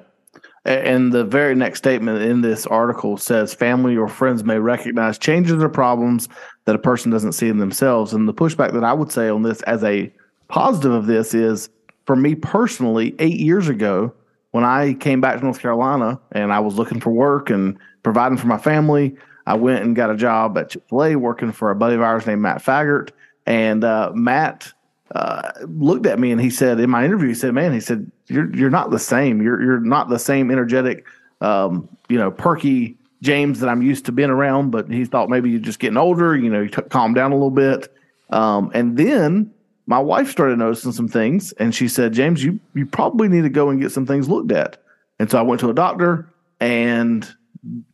And 0.65 1.13
the 1.13 1.23
very 1.23 1.55
next 1.55 1.77
statement 1.77 2.23
in 2.23 2.41
this 2.41 2.65
article 2.65 3.15
says 3.15 3.53
family 3.53 3.95
or 3.95 4.07
friends 4.07 4.43
may 4.43 4.57
recognize 4.57 5.19
changes 5.19 5.63
or 5.63 5.69
problems 5.69 6.27
that 6.65 6.75
a 6.75 6.79
person 6.79 7.11
doesn't 7.11 7.33
see 7.33 7.47
in 7.47 7.59
themselves. 7.59 8.11
And 8.11 8.27
the 8.27 8.33
pushback 8.33 8.73
that 8.73 8.83
I 8.83 8.91
would 8.91 9.11
say 9.11 9.29
on 9.29 9.43
this 9.43 9.61
as 9.61 9.83
a 9.83 10.11
positive 10.47 10.91
of 10.91 11.05
this 11.05 11.33
is 11.35 11.69
for 12.05 12.15
me 12.15 12.33
personally, 12.33 13.15
eight 13.19 13.39
years 13.39 13.69
ago, 13.69 14.11
when 14.51 14.63
I 14.63 14.95
came 14.95 15.21
back 15.21 15.37
to 15.37 15.43
North 15.43 15.59
Carolina 15.59 16.19
and 16.31 16.51
I 16.51 16.59
was 16.59 16.75
looking 16.75 16.99
for 16.99 17.11
work 17.11 17.51
and 17.51 17.77
providing 18.01 18.37
for 18.37 18.47
my 18.47 18.57
family, 18.57 19.15
I 19.45 19.53
went 19.53 19.83
and 19.83 19.95
got 19.95 20.09
a 20.09 20.17
job 20.17 20.57
at 20.57 20.71
Chick 20.71 20.83
fil 20.89 21.03
A 21.03 21.15
working 21.15 21.51
for 21.51 21.69
a 21.69 21.75
buddy 21.75 21.95
of 21.95 22.01
ours 22.01 22.25
named 22.25 22.41
Matt 22.41 22.63
Faggart. 22.63 23.11
And 23.45 23.83
uh, 23.83 24.11
Matt 24.13 24.73
uh, 25.15 25.51
looked 25.67 26.05
at 26.05 26.19
me 26.19 26.31
and 26.31 26.41
he 26.41 26.49
said 26.49 26.79
in 26.79 26.89
my 26.89 27.05
interview, 27.05 27.29
he 27.29 27.33
said, 27.33 27.53
"Man, 27.53 27.73
he 27.73 27.79
said 27.79 28.11
you're 28.27 28.53
you're 28.55 28.69
not 28.69 28.91
the 28.91 28.99
same. 28.99 29.41
You're 29.41 29.61
you're 29.61 29.79
not 29.79 30.09
the 30.09 30.19
same 30.19 30.51
energetic, 30.51 31.05
um, 31.41 31.87
you 32.09 32.17
know, 32.17 32.31
perky 32.31 32.97
James 33.21 33.59
that 33.59 33.69
I'm 33.69 33.81
used 33.81 34.05
to 34.05 34.11
being 34.11 34.29
around." 34.29 34.71
But 34.71 34.89
he 34.89 35.05
thought 35.05 35.29
maybe 35.29 35.49
you're 35.49 35.59
just 35.59 35.79
getting 35.79 35.97
older. 35.97 36.35
You 36.35 36.49
know, 36.49 36.61
you 36.61 36.69
t- 36.69 36.81
calm 36.83 37.13
down 37.13 37.31
a 37.31 37.35
little 37.35 37.49
bit. 37.51 37.93
Um, 38.29 38.71
and 38.73 38.97
then 38.97 39.51
my 39.85 39.99
wife 39.99 40.29
started 40.29 40.59
noticing 40.59 40.91
some 40.91 41.07
things, 41.07 41.53
and 41.53 41.73
she 41.73 41.87
said, 41.87 42.13
"James, 42.13 42.43
you 42.43 42.59
you 42.73 42.85
probably 42.85 43.29
need 43.29 43.43
to 43.43 43.49
go 43.49 43.69
and 43.69 43.81
get 43.81 43.91
some 43.91 44.05
things 44.05 44.27
looked 44.27 44.51
at." 44.51 44.77
And 45.19 45.31
so 45.31 45.39
I 45.39 45.41
went 45.41 45.61
to 45.61 45.69
a 45.69 45.73
doctor, 45.73 46.27
and 46.59 47.27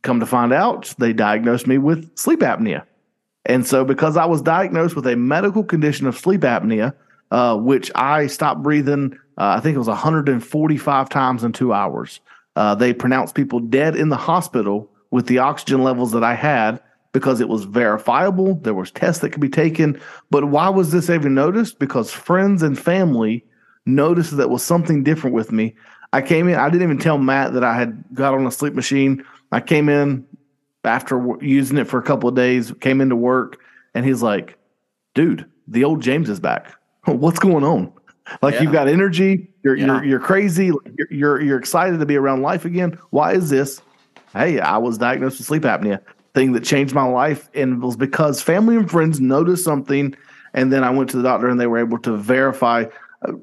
come 0.01 0.19
to 0.19 0.25
find 0.25 0.53
out, 0.53 0.93
they 0.97 1.13
diagnosed 1.13 1.67
me 1.67 1.77
with 1.77 2.15
sleep 2.17 2.39
apnea. 2.39 2.83
And 3.45 3.65
so, 3.65 3.83
because 3.83 4.15
I 4.15 4.25
was 4.25 4.41
diagnosed 4.41 4.95
with 4.95 5.05
a 5.07 5.15
medical 5.15 5.63
condition 5.63 6.07
of 6.07 6.17
sleep 6.17 6.41
apnea, 6.41 6.93
uh, 7.33 7.57
which 7.57 7.91
I 7.95 8.27
stopped 8.27 8.61
breathing, 8.61 9.17
uh, 9.39 9.55
I 9.57 9.59
think 9.59 9.73
it 9.73 9.79
was 9.79 9.87
145 9.87 11.09
times 11.09 11.43
in 11.43 11.51
two 11.51 11.73
hours. 11.73 12.19
Uh, 12.55 12.75
they 12.75 12.93
pronounced 12.93 13.33
people 13.33 13.59
dead 13.59 13.95
in 13.95 14.09
the 14.09 14.15
hospital 14.15 14.87
with 15.09 15.25
the 15.25 15.39
oxygen 15.39 15.83
levels 15.83 16.11
that 16.11 16.23
I 16.23 16.35
had 16.35 16.79
because 17.11 17.41
it 17.41 17.49
was 17.49 17.63
verifiable. 17.63 18.55
There 18.55 18.75
was 18.75 18.91
tests 18.91 19.21
that 19.21 19.31
could 19.31 19.41
be 19.41 19.49
taken. 19.49 19.99
But 20.29 20.45
why 20.45 20.69
was 20.69 20.91
this 20.91 21.09
even 21.09 21.33
noticed? 21.33 21.79
Because 21.79 22.11
friends 22.11 22.61
and 22.61 22.77
family 22.77 23.43
noticed 23.87 24.37
that 24.37 24.51
was 24.51 24.63
something 24.63 25.03
different 25.03 25.35
with 25.35 25.51
me. 25.51 25.75
I 26.13 26.21
came 26.21 26.47
in. 26.47 26.55
I 26.55 26.69
didn't 26.69 26.83
even 26.83 26.99
tell 26.99 27.17
Matt 27.17 27.53
that 27.53 27.63
I 27.63 27.75
had 27.75 28.03
got 28.13 28.35
on 28.35 28.45
a 28.45 28.51
sleep 28.51 28.75
machine. 28.75 29.25
I 29.51 29.59
came 29.59 29.89
in 29.89 30.23
after 30.83 31.19
using 31.41 31.79
it 31.79 31.87
for 31.87 31.97
a 31.97 32.03
couple 32.03 32.29
of 32.29 32.35
days, 32.35 32.71
came 32.79 33.01
into 33.01 33.15
work, 33.15 33.57
and 33.95 34.05
he's 34.05 34.21
like, 34.21 34.59
"Dude, 35.15 35.47
the 35.67 35.83
old 35.83 36.03
James 36.03 36.29
is 36.29 36.39
back. 36.39 36.75
What's 37.05 37.39
going 37.39 37.63
on? 37.63 37.91
Like 38.41 38.55
Yeah. 38.55 38.61
you've 38.61 38.71
got 38.71 38.87
energy. 38.87 39.49
You're 39.63 39.75
Yeah. 39.75 39.85
you're 39.85 40.03
you're 40.05 40.19
crazy. 40.19 40.65
You're, 40.67 41.07
you're 41.09 41.41
you're 41.41 41.59
excited 41.59 41.99
to 41.99 42.05
be 42.05 42.15
around 42.15 42.41
life 42.41 42.65
again. 42.65 42.97
Why 43.09 43.33
is 43.33 43.49
this? 43.49 43.81
Hey, 44.33 44.59
I 44.59 44.77
was 44.77 44.97
diagnosed 44.97 45.37
with 45.39 45.47
sleep 45.47 45.63
apnea. 45.63 45.99
Thing 46.33 46.53
that 46.53 46.63
changed 46.63 46.95
my 46.95 47.03
life, 47.03 47.49
and 47.53 47.73
it 47.73 47.85
was 47.85 47.95
because 47.95 48.41
family 48.41 48.75
and 48.75 48.89
friends 48.89 49.19
noticed 49.19 49.63
something, 49.63 50.15
and 50.55 50.73
then 50.73 50.83
I 50.83 50.89
went 50.89 51.11
to 51.11 51.17
the 51.17 51.21
doctor, 51.23 51.47
and 51.47 51.59
they 51.59 51.67
were 51.67 51.77
able 51.77 51.99
to 51.99 52.17
verify 52.17 52.85
uh, 53.27 53.33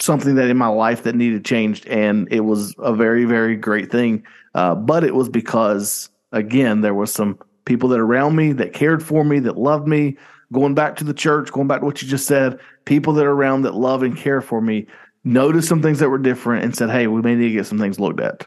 something 0.00 0.36
that 0.36 0.48
in 0.48 0.56
my 0.56 0.68
life 0.68 1.02
that 1.02 1.14
needed 1.14 1.44
changed, 1.44 1.86
and 1.86 2.26
it 2.32 2.40
was 2.40 2.74
a 2.78 2.94
very 2.94 3.24
very 3.26 3.56
great 3.56 3.90
thing. 3.90 4.22
Uh, 4.54 4.74
but 4.74 5.04
it 5.04 5.14
was 5.14 5.28
because 5.28 6.08
again 6.32 6.80
there 6.80 6.94
was 6.94 7.12
some 7.12 7.38
people 7.66 7.88
that 7.90 8.00
around 8.00 8.36
me 8.36 8.52
that 8.52 8.72
cared 8.72 9.02
for 9.02 9.22
me, 9.24 9.40
that 9.40 9.58
loved 9.58 9.86
me. 9.86 10.16
Going 10.52 10.74
back 10.74 10.96
to 10.96 11.04
the 11.04 11.14
church, 11.14 11.52
going 11.52 11.68
back 11.68 11.80
to 11.80 11.86
what 11.86 12.02
you 12.02 12.08
just 12.08 12.26
said, 12.26 12.58
people 12.84 13.12
that 13.14 13.26
are 13.26 13.32
around 13.32 13.62
that 13.62 13.74
love 13.74 14.02
and 14.02 14.16
care 14.16 14.40
for 14.40 14.60
me 14.60 14.86
noticed 15.22 15.68
some 15.68 15.82
things 15.82 15.98
that 16.00 16.08
were 16.08 16.18
different 16.18 16.64
and 16.64 16.74
said, 16.74 16.90
"Hey, 16.90 17.06
we 17.06 17.22
may 17.22 17.34
need 17.34 17.48
to 17.48 17.54
get 17.54 17.66
some 17.66 17.78
things 17.78 18.00
looked 18.00 18.20
at." 18.20 18.46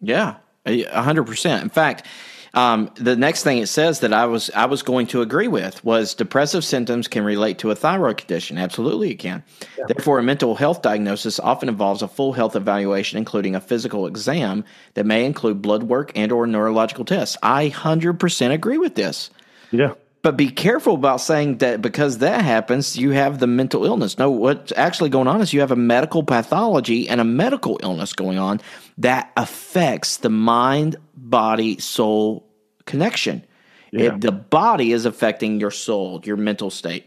Yeah, 0.00 0.36
a 0.66 0.84
a 0.84 1.02
hundred 1.02 1.24
percent. 1.24 1.62
In 1.62 1.68
fact, 1.68 2.06
um, 2.54 2.90
the 2.96 3.16
next 3.16 3.44
thing 3.44 3.58
it 3.58 3.68
says 3.68 4.00
that 4.00 4.12
I 4.12 4.26
was 4.26 4.50
I 4.54 4.66
was 4.66 4.82
going 4.82 5.06
to 5.08 5.22
agree 5.22 5.48
with 5.48 5.82
was 5.84 6.14
depressive 6.14 6.64
symptoms 6.64 7.08
can 7.08 7.24
relate 7.24 7.58
to 7.58 7.70
a 7.70 7.74
thyroid 7.74 8.18
condition. 8.18 8.58
Absolutely, 8.58 9.10
it 9.12 9.18
can. 9.18 9.42
Therefore, 9.88 10.18
a 10.18 10.22
mental 10.22 10.54
health 10.54 10.82
diagnosis 10.82 11.40
often 11.40 11.68
involves 11.68 12.02
a 12.02 12.08
full 12.08 12.32
health 12.34 12.54
evaluation, 12.54 13.16
including 13.16 13.54
a 13.54 13.60
physical 13.60 14.06
exam 14.06 14.64
that 14.94 15.06
may 15.06 15.24
include 15.24 15.62
blood 15.62 15.84
work 15.84 16.12
and 16.14 16.30
or 16.30 16.46
neurological 16.46 17.04
tests. 17.04 17.38
I 17.42 17.68
hundred 17.68 18.20
percent 18.20 18.52
agree 18.52 18.78
with 18.78 18.96
this. 18.96 19.30
Yeah. 19.70 19.94
But 20.22 20.36
be 20.36 20.50
careful 20.50 20.94
about 20.94 21.20
saying 21.20 21.58
that 21.58 21.82
because 21.82 22.18
that 22.18 22.44
happens, 22.44 22.96
you 22.96 23.10
have 23.10 23.40
the 23.40 23.48
mental 23.48 23.84
illness. 23.84 24.18
No, 24.18 24.30
what's 24.30 24.72
actually 24.76 25.10
going 25.10 25.26
on 25.26 25.40
is 25.40 25.52
you 25.52 25.58
have 25.58 25.72
a 25.72 25.76
medical 25.76 26.22
pathology 26.22 27.08
and 27.08 27.20
a 27.20 27.24
medical 27.24 27.80
illness 27.82 28.12
going 28.12 28.38
on 28.38 28.60
that 28.98 29.32
affects 29.36 30.18
the 30.18 30.30
mind, 30.30 30.94
body, 31.16 31.76
soul 31.80 32.48
connection. 32.86 33.44
Yeah. 33.90 34.14
It, 34.14 34.20
the 34.20 34.30
body 34.30 34.92
is 34.92 35.06
affecting 35.06 35.58
your 35.58 35.72
soul, 35.72 36.20
your 36.24 36.36
mental 36.36 36.70
state. 36.70 37.06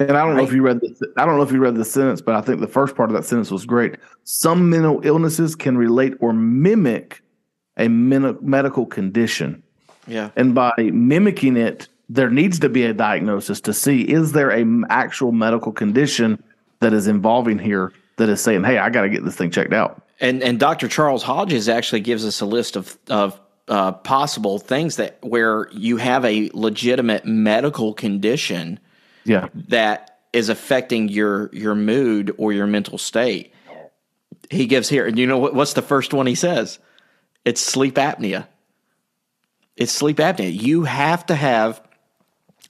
And 0.00 0.16
I 0.16 0.26
don't 0.26 0.36
know 0.36 0.42
if 0.42 0.52
you 0.52 0.62
read 0.62 0.80
this. 0.80 1.00
I 1.18 1.26
don't 1.26 1.36
know 1.36 1.42
if 1.42 1.52
you 1.52 1.60
read 1.60 1.76
the 1.76 1.84
sentence, 1.84 2.20
but 2.20 2.34
I 2.34 2.40
think 2.40 2.60
the 2.60 2.66
first 2.66 2.96
part 2.96 3.10
of 3.10 3.16
that 3.16 3.24
sentence 3.24 3.50
was 3.50 3.64
great. 3.64 3.96
Some 4.24 4.70
mental 4.70 5.00
illnesses 5.04 5.54
can 5.54 5.76
relate 5.78 6.14
or 6.20 6.32
mimic 6.32 7.22
a 7.76 7.88
medical 7.88 8.86
condition, 8.86 9.62
Yeah. 10.06 10.30
and 10.36 10.54
by 10.54 10.72
mimicking 10.78 11.56
it, 11.56 11.88
there 12.10 12.28
needs 12.28 12.58
to 12.58 12.68
be 12.68 12.82
a 12.84 12.92
diagnosis 12.92 13.60
to 13.60 13.72
see 13.72 14.02
is 14.02 14.32
there 14.32 14.50
a 14.50 14.66
actual 14.88 15.30
medical 15.30 15.70
condition 15.70 16.42
that 16.80 16.92
is 16.92 17.06
involving 17.06 17.58
here 17.58 17.92
that 18.16 18.28
is 18.28 18.40
saying, 18.40 18.64
"Hey, 18.64 18.78
I 18.78 18.90
got 18.90 19.02
to 19.02 19.08
get 19.08 19.24
this 19.24 19.36
thing 19.36 19.50
checked 19.50 19.72
out." 19.72 20.02
And 20.20 20.42
and 20.42 20.58
Dr. 20.58 20.88
Charles 20.88 21.22
Hodges 21.22 21.68
actually 21.68 22.00
gives 22.00 22.26
us 22.26 22.40
a 22.40 22.46
list 22.46 22.76
of 22.76 22.98
of 23.08 23.40
uh, 23.68 23.92
possible 23.92 24.58
things 24.58 24.96
that 24.96 25.18
where 25.22 25.68
you 25.72 25.98
have 25.98 26.24
a 26.24 26.50
legitimate 26.52 27.24
medical 27.24 27.94
condition 27.94 28.80
Yeah, 29.24 29.46
that 29.68 30.18
is 30.32 30.48
affecting 30.48 31.08
your 31.08 31.48
your 31.52 31.76
mood 31.76 32.34
or 32.38 32.52
your 32.52 32.66
mental 32.66 32.98
state. 32.98 33.54
He 34.50 34.66
gives 34.66 34.88
here, 34.88 35.06
and 35.06 35.16
you 35.16 35.28
know 35.28 35.38
what, 35.38 35.54
what's 35.54 35.74
the 35.74 35.82
first 35.82 36.12
one 36.12 36.26
he 36.26 36.34
says? 36.34 36.80
It's 37.44 37.60
sleep 37.60 37.94
apnea. 37.94 38.48
It's 39.76 39.92
sleep 39.92 40.16
apnea. 40.16 40.52
You 40.52 40.82
have 40.84 41.24
to 41.26 41.36
have 41.36 41.80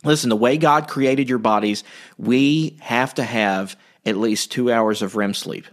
listen, 0.04 0.30
the 0.30 0.36
way 0.36 0.56
God 0.56 0.88
created 0.88 1.28
your 1.28 1.38
bodies, 1.38 1.84
we 2.18 2.76
have 2.80 3.14
to 3.14 3.22
have 3.22 3.76
at 4.06 4.16
least 4.16 4.52
2 4.52 4.72
hours 4.72 5.02
of 5.02 5.16
REM 5.16 5.34
sleep. 5.34 5.66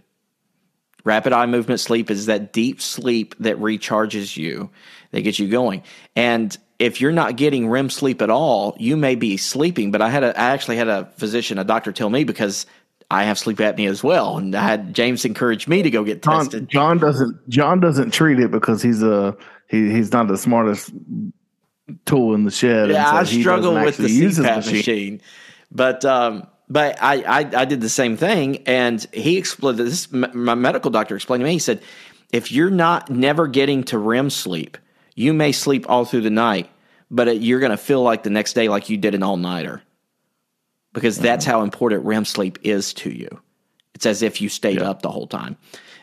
Rapid 1.04 1.32
eye 1.32 1.46
movement 1.46 1.80
sleep 1.80 2.10
is 2.10 2.26
that 2.26 2.52
deep 2.52 2.82
sleep 2.82 3.34
that 3.40 3.56
recharges 3.56 4.36
you, 4.36 4.70
that 5.12 5.22
gets 5.22 5.38
you 5.38 5.48
going. 5.48 5.82
And 6.14 6.56
if 6.78 7.00
you're 7.00 7.12
not 7.12 7.36
getting 7.36 7.68
REM 7.68 7.90
sleep 7.90 8.20
at 8.20 8.30
all, 8.30 8.76
you 8.78 8.96
may 8.96 9.14
be 9.14 9.36
sleeping. 9.36 9.90
But 9.90 10.02
I 10.02 10.10
had 10.10 10.22
a, 10.22 10.38
I 10.38 10.50
actually 10.50 10.76
had 10.76 10.88
a 10.88 11.06
physician, 11.16 11.58
a 11.58 11.64
doctor, 11.64 11.92
tell 11.92 12.10
me 12.10 12.24
because 12.24 12.66
I 13.10 13.24
have 13.24 13.38
sleep 13.38 13.56
apnea 13.56 13.88
as 13.88 14.04
well, 14.04 14.36
and 14.36 14.54
I 14.54 14.62
had 14.62 14.92
James 14.92 15.24
encourage 15.24 15.66
me 15.66 15.82
to 15.82 15.90
go 15.90 16.04
get 16.04 16.22
John, 16.22 16.44
tested. 16.44 16.68
John 16.68 16.98
doesn't. 16.98 17.48
John 17.48 17.80
doesn't 17.80 18.10
treat 18.10 18.38
it 18.38 18.50
because 18.50 18.82
he's 18.82 19.02
a 19.02 19.34
he, 19.70 19.90
he's 19.90 20.12
not 20.12 20.28
the 20.28 20.36
smartest 20.36 20.92
tool 22.04 22.34
in 22.34 22.44
the 22.44 22.50
shed. 22.50 22.90
Yeah, 22.90 23.10
I 23.10 23.20
and 23.20 23.28
so 23.28 23.34
he 23.34 23.40
struggle 23.42 23.74
with 23.74 23.96
the 23.96 24.08
CPAP 24.08 24.72
machine. 24.72 25.20
but 25.70 26.04
um, 26.04 26.46
but 26.68 27.02
I, 27.02 27.22
I 27.22 27.38
I 27.38 27.64
did 27.64 27.80
the 27.80 27.88
same 27.88 28.16
thing, 28.16 28.62
and 28.66 29.04
he 29.12 29.38
explained 29.38 29.78
this. 29.78 30.10
My 30.12 30.54
medical 30.54 30.90
doctor 30.90 31.16
explained 31.16 31.40
to 31.42 31.44
me. 31.44 31.52
He 31.52 31.58
said, 31.58 31.82
if 32.32 32.52
you're 32.52 32.70
not 32.70 33.10
never 33.10 33.46
getting 33.46 33.84
to 33.84 33.98
REM 33.98 34.30
sleep, 34.30 34.76
you 35.14 35.32
may 35.32 35.52
sleep 35.52 35.86
all 35.88 36.04
through 36.04 36.22
the 36.22 36.30
night, 36.30 36.70
but 37.10 37.28
it, 37.28 37.42
you're 37.42 37.60
going 37.60 37.70
to 37.70 37.76
feel 37.76 38.02
like 38.02 38.22
the 38.22 38.30
next 38.30 38.52
day 38.52 38.68
like 38.68 38.90
you 38.90 38.96
did 38.96 39.14
an 39.14 39.22
all 39.22 39.36
nighter, 39.36 39.82
because 40.92 41.18
that's 41.18 41.44
how 41.44 41.62
important 41.62 42.04
REM 42.04 42.24
sleep 42.24 42.58
is 42.62 42.92
to 42.94 43.10
you. 43.10 43.40
It's 43.94 44.06
as 44.06 44.22
if 44.22 44.40
you 44.40 44.48
stayed 44.48 44.80
up 44.80 45.02
the 45.02 45.10
whole 45.10 45.26
time. 45.26 45.56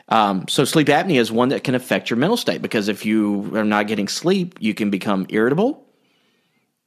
Um, 0.08 0.48
so 0.48 0.66
sleep 0.66 0.88
apnea 0.88 1.20
is 1.20 1.32
one 1.32 1.50
that 1.50 1.64
can 1.64 1.76
affect 1.76 2.10
your 2.10 2.18
mental 2.18 2.38
state 2.38 2.62
because 2.62 2.88
if 2.88 3.06
you 3.06 3.52
are 3.56 3.64
not 3.64 3.88
getting 3.88 4.08
sleep, 4.08 4.58
you 4.60 4.74
can 4.74 4.90
become 4.90 5.26
irritable. 5.30 5.84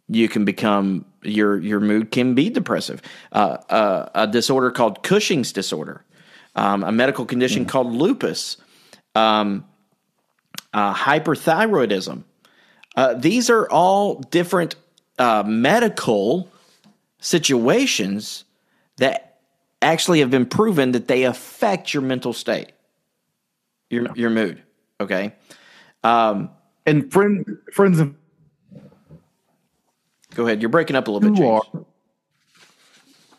You 0.08 0.28
can 0.28 0.44
become 0.44 1.04
your 1.22 1.58
your 1.60 1.80
mood 1.80 2.10
can 2.10 2.34
be 2.34 2.48
depressive. 2.48 3.02
Uh, 3.32 3.58
uh, 3.68 4.08
a 4.14 4.26
disorder 4.26 4.70
called 4.70 5.02
Cushing's 5.02 5.52
disorder, 5.52 6.04
um, 6.54 6.82
a 6.82 6.92
medical 6.92 7.26
condition 7.26 7.66
called 7.66 7.92
lupus, 7.92 8.56
um, 9.14 9.66
uh, 10.72 10.94
hyperthyroidism. 10.94 12.24
Uh, 12.96 13.14
these 13.14 13.50
are 13.50 13.68
all 13.70 14.14
different 14.14 14.76
uh, 15.18 15.42
medical 15.46 16.48
situations 17.20 18.44
that 18.96 19.40
actually 19.82 20.20
have 20.20 20.30
been 20.30 20.46
proven 20.46 20.92
that 20.92 21.08
they 21.08 21.24
affect 21.24 21.92
your 21.94 22.02
mental 22.02 22.32
state, 22.32 22.72
your 23.90 24.06
your 24.14 24.30
mood. 24.30 24.62
Okay, 25.00 25.34
um, 26.04 26.50
and 26.86 27.12
friend, 27.12 27.44
friends 27.72 28.00
of 28.00 28.14
go 30.34 30.46
ahead. 30.46 30.60
You're 30.60 30.68
breaking 30.68 30.96
up 30.96 31.08
a 31.08 31.10
little 31.10 31.28
bit. 31.28 31.36
James. 31.36 31.62
are. 31.74 31.84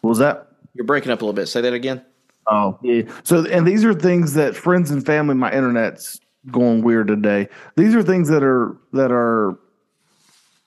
What 0.01 0.09
was 0.09 0.17
that? 0.19 0.47
You're 0.73 0.85
breaking 0.85 1.12
up 1.12 1.21
a 1.21 1.25
little 1.25 1.33
bit. 1.33 1.47
Say 1.47 1.62
that 1.62 1.73
again. 1.73 2.03
Oh, 2.47 2.79
yeah. 2.81 3.03
So, 3.23 3.45
and 3.45 3.67
these 3.67 3.83
are 3.85 3.93
things 3.93 4.33
that 4.33 4.55
friends 4.55 4.91
and 4.91 5.05
family. 5.05 5.35
My 5.35 5.51
internet's 5.51 6.19
going 6.51 6.81
weird 6.81 7.07
today. 7.07 7.47
These 7.75 7.95
are 7.95 8.01
things 8.01 8.29
that 8.29 8.43
are 8.43 8.75
that 8.93 9.12
are 9.12 9.57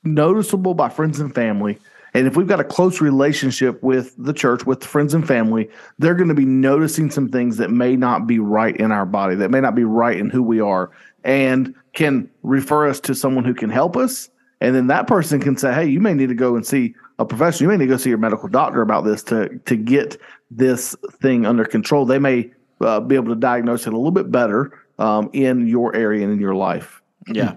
noticeable 0.05 0.75
by 0.75 0.89
friends 0.89 1.19
and 1.21 1.35
family. 1.35 1.79
And 2.15 2.27
if 2.27 2.37
we've 2.37 2.47
got 2.47 2.61
a 2.61 2.65
close 2.65 3.01
relationship 3.01 3.83
with 3.83 4.15
the 4.19 4.33
church, 4.33 4.67
with 4.67 4.85
friends 4.85 5.15
and 5.15 5.27
family, 5.27 5.71
they're 5.99 6.15
going 6.15 6.29
to 6.29 6.35
be 6.35 6.45
noticing 6.45 7.11
some 7.11 7.29
things 7.29 7.57
that 7.57 7.71
may 7.71 7.97
not 7.97 8.27
be 8.27 8.39
right 8.39 8.77
in 8.77 8.93
our 8.93 9.07
body, 9.07 9.35
that 9.37 9.51
may 9.51 9.61
not 9.61 9.75
be 9.75 9.85
right 9.85 10.19
in 10.19 10.29
who 10.29 10.43
we 10.43 10.61
are, 10.61 10.91
and 11.25 11.75
can 11.95 12.29
refer 12.43 12.89
us 12.89 13.01
to 13.01 13.15
someone 13.15 13.45
who 13.45 13.55
can 13.55 13.71
help 13.71 13.97
us. 13.97 14.29
And 14.61 14.75
then 14.75 14.89
that 14.89 15.07
person 15.07 15.41
can 15.41 15.57
say, 15.57 15.73
hey, 15.73 15.87
you 15.87 16.01
may 16.01 16.15
need 16.15 16.29
to 16.29 16.35
go 16.35 16.55
and 16.55 16.65
see 16.65 16.95
a 17.19 17.25
professional. 17.25 17.63
You 17.63 17.69
may 17.77 17.83
need 17.83 17.89
to 17.89 17.95
go 17.95 17.97
see 17.97 18.11
your 18.11 18.19
medical 18.19 18.49
doctor 18.49 18.83
about 18.83 19.05
this 19.05 19.23
to 19.25 19.59
to 19.59 19.77
get 19.77 20.21
this 20.51 20.95
thing 21.21 21.47
under 21.47 21.65
control. 21.65 22.05
They 22.05 22.19
may 22.19 22.53
uh, 22.81 23.01
be 23.01 23.15
able 23.15 23.35
to 23.35 23.41
diagnose 23.41 23.87
it 23.87 23.93
a 23.93 23.97
little 23.97 24.13
bit 24.13 24.31
better 24.31 24.79
um, 24.99 25.31
in 25.33 25.67
your 25.67 25.95
area 25.97 26.23
and 26.25 26.33
in 26.33 26.41
your 26.41 26.55
life. 26.55 27.03
Yeah. 27.27 27.57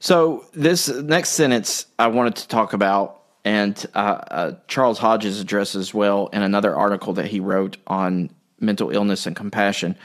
So 0.00 0.46
this 0.52 0.88
next 0.88 1.30
sentence 1.30 1.86
I 1.98 2.08
wanted 2.08 2.36
to 2.36 2.48
talk 2.48 2.72
about, 2.72 3.21
and 3.44 3.86
uh, 3.94 3.98
uh, 3.98 4.54
Charles 4.68 4.98
Hodges 4.98 5.40
addresses 5.40 5.88
as 5.88 5.94
well 5.94 6.28
in 6.28 6.42
another 6.42 6.74
article 6.76 7.12
that 7.14 7.26
he 7.26 7.40
wrote 7.40 7.76
on 7.86 8.30
mental 8.60 8.90
illness 8.90 9.26
and 9.26 9.34
compassion. 9.34 9.96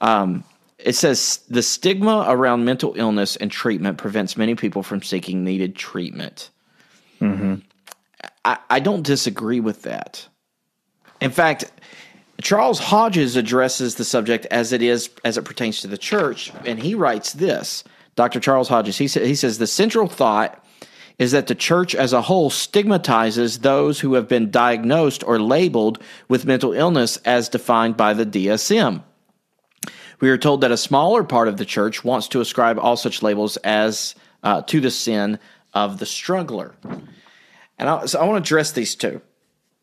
Um, 0.00 0.44
it 0.78 0.94
says 0.94 1.40
the 1.48 1.62
stigma 1.62 2.26
around 2.28 2.64
mental 2.64 2.94
illness 2.96 3.36
and 3.36 3.50
treatment 3.50 3.98
prevents 3.98 4.36
many 4.36 4.54
people 4.54 4.82
from 4.82 5.02
seeking 5.02 5.44
needed 5.44 5.76
treatment. 5.76 6.50
I, 8.44 8.58
I 8.68 8.80
don't 8.80 9.04
disagree 9.06 9.60
with 9.60 9.82
that. 9.82 10.26
In 11.20 11.30
fact, 11.30 11.70
Charles 12.42 12.80
Hodges 12.80 13.36
addresses 13.36 13.94
the 13.94 14.04
subject 14.04 14.46
as 14.46 14.72
it 14.72 14.82
is 14.82 15.08
as 15.24 15.38
it 15.38 15.44
pertains 15.44 15.80
to 15.82 15.86
the 15.86 15.96
church, 15.98 16.52
and 16.66 16.78
he 16.80 16.94
writes 16.96 17.32
this. 17.32 17.84
Dr. 18.16 18.40
Charles 18.40 18.68
Hodges, 18.68 18.98
he, 18.98 19.08
sa- 19.08 19.20
he 19.20 19.34
says 19.34 19.58
the 19.58 19.66
central 19.66 20.06
thought 20.08 20.62
is 21.18 21.32
that 21.32 21.46
the 21.46 21.54
church 21.54 21.94
as 21.94 22.12
a 22.12 22.22
whole 22.22 22.50
stigmatizes 22.50 23.58
those 23.58 24.00
who 24.00 24.14
have 24.14 24.28
been 24.28 24.50
diagnosed 24.50 25.22
or 25.24 25.38
labeled 25.38 26.02
with 26.28 26.46
mental 26.46 26.72
illness 26.72 27.16
as 27.18 27.48
defined 27.48 27.96
by 27.96 28.14
the 28.14 28.26
DSM. 28.26 29.02
We 30.20 30.30
are 30.30 30.38
told 30.38 30.60
that 30.60 30.70
a 30.70 30.76
smaller 30.76 31.24
part 31.24 31.48
of 31.48 31.56
the 31.56 31.64
church 31.64 32.04
wants 32.04 32.28
to 32.28 32.40
ascribe 32.40 32.78
all 32.78 32.96
such 32.96 33.22
labels 33.22 33.56
as 33.58 34.14
uh, 34.42 34.62
to 34.62 34.80
the 34.80 34.90
sin 34.90 35.38
of 35.74 35.98
the 35.98 36.06
struggler. 36.06 36.74
And 37.78 37.88
I, 37.88 38.06
so 38.06 38.20
I 38.20 38.24
want 38.24 38.44
to 38.44 38.48
address 38.48 38.72
these 38.72 38.94
two 38.94 39.20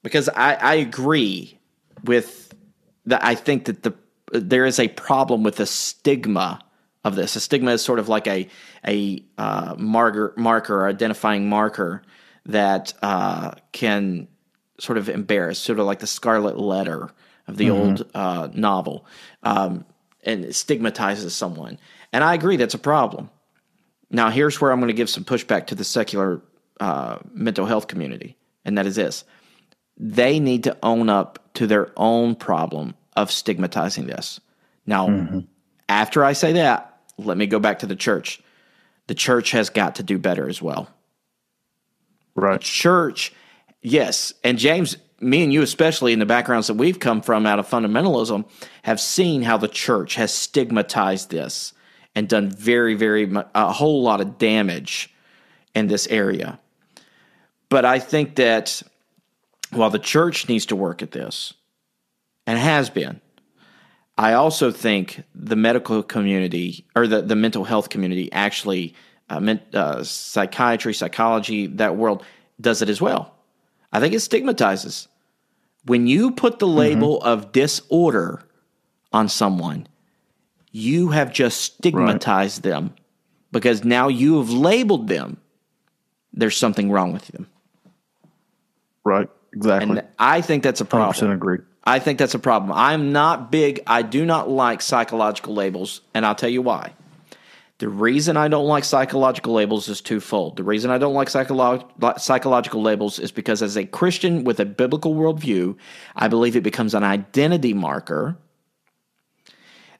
because 0.03 0.29
I, 0.29 0.53
I 0.53 0.73
agree 0.75 1.59
with 2.03 2.53
that. 3.05 3.23
I 3.23 3.35
think 3.35 3.65
that 3.65 3.83
the 3.83 3.93
there 4.31 4.65
is 4.65 4.79
a 4.79 4.87
problem 4.87 5.43
with 5.43 5.55
the 5.55 5.65
stigma 5.65 6.61
of 7.03 7.15
this. 7.15 7.35
A 7.35 7.39
stigma 7.39 7.71
is 7.71 7.81
sort 7.81 7.99
of 7.99 8.09
like 8.09 8.27
a 8.27 8.47
a 8.85 9.23
uh, 9.37 9.75
marker 9.77 10.33
marker 10.37 10.81
or 10.81 10.87
identifying 10.87 11.49
marker 11.49 12.01
that 12.45 12.93
uh, 13.01 13.51
can 13.71 14.27
sort 14.79 14.97
of 14.97 15.09
embarrass, 15.09 15.59
sort 15.59 15.79
of 15.79 15.85
like 15.85 15.99
the 15.99 16.07
scarlet 16.07 16.57
letter 16.57 17.09
of 17.47 17.57
the 17.57 17.69
old 17.69 18.09
uh, 18.13 18.49
novel, 18.53 19.05
um, 19.43 19.85
and 20.23 20.45
it 20.45 20.55
stigmatizes 20.55 21.35
someone. 21.35 21.79
And 22.13 22.23
I 22.23 22.33
agree 22.33 22.57
that's 22.57 22.73
a 22.73 22.79
problem. 22.79 23.29
Now, 24.11 24.29
here's 24.29 24.59
where 24.59 24.71
I'm 24.71 24.79
going 24.79 24.87
to 24.87 24.93
give 24.93 25.09
some 25.09 25.23
pushback 25.23 25.67
to 25.67 25.75
the 25.75 25.83
secular 25.83 26.41
uh, 26.79 27.19
mental 27.31 27.65
health 27.65 27.87
community, 27.87 28.37
and 28.65 28.77
that 28.77 28.85
is 28.85 28.95
this: 28.95 29.23
they 29.97 30.39
need 30.39 30.63
to 30.65 30.77
own 30.83 31.09
up 31.09 31.53
to 31.55 31.67
their 31.67 31.91
own 31.97 32.35
problem 32.35 32.95
of 33.15 33.31
stigmatizing 33.31 34.07
this. 34.07 34.39
Now, 34.85 35.43
after 35.87 36.23
I 36.23 36.33
say 36.33 36.53
that, 36.53 36.88
let 37.25 37.37
me 37.37 37.45
go 37.47 37.59
back 37.59 37.79
to 37.79 37.85
the 37.85 37.95
church. 37.95 38.41
The 39.07 39.15
church 39.15 39.51
has 39.51 39.69
got 39.69 39.95
to 39.95 40.03
do 40.03 40.17
better 40.17 40.47
as 40.47 40.61
well 40.61 40.89
Right. 42.35 42.61
church, 42.61 43.33
yes, 43.81 44.33
and 44.43 44.57
James, 44.57 44.97
me 45.19 45.43
and 45.43 45.51
you 45.51 45.61
especially 45.61 46.13
in 46.13 46.19
the 46.19 46.25
backgrounds 46.25 46.67
that 46.67 46.75
we've 46.75 46.99
come 46.99 47.21
from 47.21 47.45
out 47.45 47.59
of 47.59 47.67
fundamentalism, 47.67 48.45
have 48.83 48.99
seen 48.99 49.41
how 49.41 49.57
the 49.57 49.67
church 49.67 50.15
has 50.15 50.33
stigmatized 50.33 51.29
this 51.29 51.73
and 52.15 52.27
done 52.27 52.49
very, 52.49 52.95
very 52.95 53.31
a 53.53 53.71
whole 53.71 54.01
lot 54.01 54.21
of 54.21 54.37
damage 54.37 55.13
in 55.75 55.87
this 55.87 56.07
area. 56.07 56.59
But 57.69 57.85
I 57.85 57.99
think 57.99 58.35
that 58.35 58.81
while 59.71 59.89
the 59.89 59.99
church 59.99 60.47
needs 60.49 60.65
to 60.67 60.75
work 60.75 61.01
at 61.01 61.11
this, 61.11 61.53
and 62.47 62.57
has 62.57 62.89
been, 62.89 63.21
I 64.19 64.33
also 64.33 64.69
think 64.69 65.23
the 65.33 65.55
medical 65.55 66.03
community 66.03 66.85
or 66.93 67.07
the, 67.07 67.21
the 67.21 67.37
mental 67.37 67.63
health 67.63 67.87
community 67.87 68.29
actually, 68.33 68.93
uh, 69.29 69.39
men, 69.39 69.61
uh, 69.73 70.03
psychiatry, 70.03 70.93
psychology, 70.93 71.67
that 71.67 71.95
world 71.95 72.25
does 72.59 72.81
it 72.81 72.89
as 72.89 72.99
well. 72.99 73.33
I 73.93 74.01
think 74.01 74.13
it 74.13 74.19
stigmatizes. 74.19 75.07
When 75.85 76.05
you 76.05 76.31
put 76.31 76.59
the 76.59 76.67
label 76.67 77.21
of 77.21 77.53
disorder 77.53 78.43
on 79.13 79.29
someone, 79.29 79.87
you 80.73 81.11
have 81.11 81.31
just 81.31 81.61
stigmatized 81.61 82.61
them 82.61 82.93
because 83.53 83.85
now 83.85 84.09
you 84.09 84.39
have 84.39 84.49
labeled 84.49 85.07
them. 85.07 85.37
There's 86.33 86.57
something 86.57 86.91
wrong 86.91 87.13
with 87.13 87.25
them. 87.27 87.47
Right. 89.05 89.29
Exactly. 89.53 89.97
And 89.97 90.07
I 90.19 90.41
think 90.41 90.61
that's 90.61 90.81
a 90.81 90.85
100% 90.85 90.89
problem. 90.89 91.31
agree. 91.31 91.59
I 91.83 91.99
think 91.99 92.19
that's 92.19 92.35
a 92.35 92.39
problem. 92.39 92.71
I'm 92.73 93.11
not 93.11 93.51
big, 93.51 93.81
I 93.87 94.01
do 94.01 94.25
not 94.25 94.49
like 94.49 94.81
psychological 94.81 95.53
labels, 95.53 96.01
and 96.13 96.25
I'll 96.25 96.35
tell 96.35 96.49
you 96.49 96.61
why. 96.61 96.93
The 97.79 97.87
reason 97.87 98.35
I 98.35 98.49
don't 98.49 98.67
like 98.67 98.83
psychological 98.83 99.53
labels 99.53 99.87
is 99.87 100.01
twofold. 100.01 100.57
The 100.57 100.65
reason 100.65 100.91
I 100.91 100.97
don't 100.97 101.13
like 101.13 101.29
psycholo- 101.29 102.19
psychological 102.19 102.81
labels 102.81 103.19
is 103.19 103.31
because, 103.31 103.61
as 103.61 103.77
a 103.77 103.85
Christian 103.85 104.43
with 104.43 104.59
a 104.59 104.65
biblical 104.65 105.15
worldview, 105.15 105.77
I 106.13 106.27
believe 106.27 106.57
it 106.57 106.61
becomes 106.61 106.93
an 106.93 107.05
identity 107.05 107.73
marker 107.73 108.37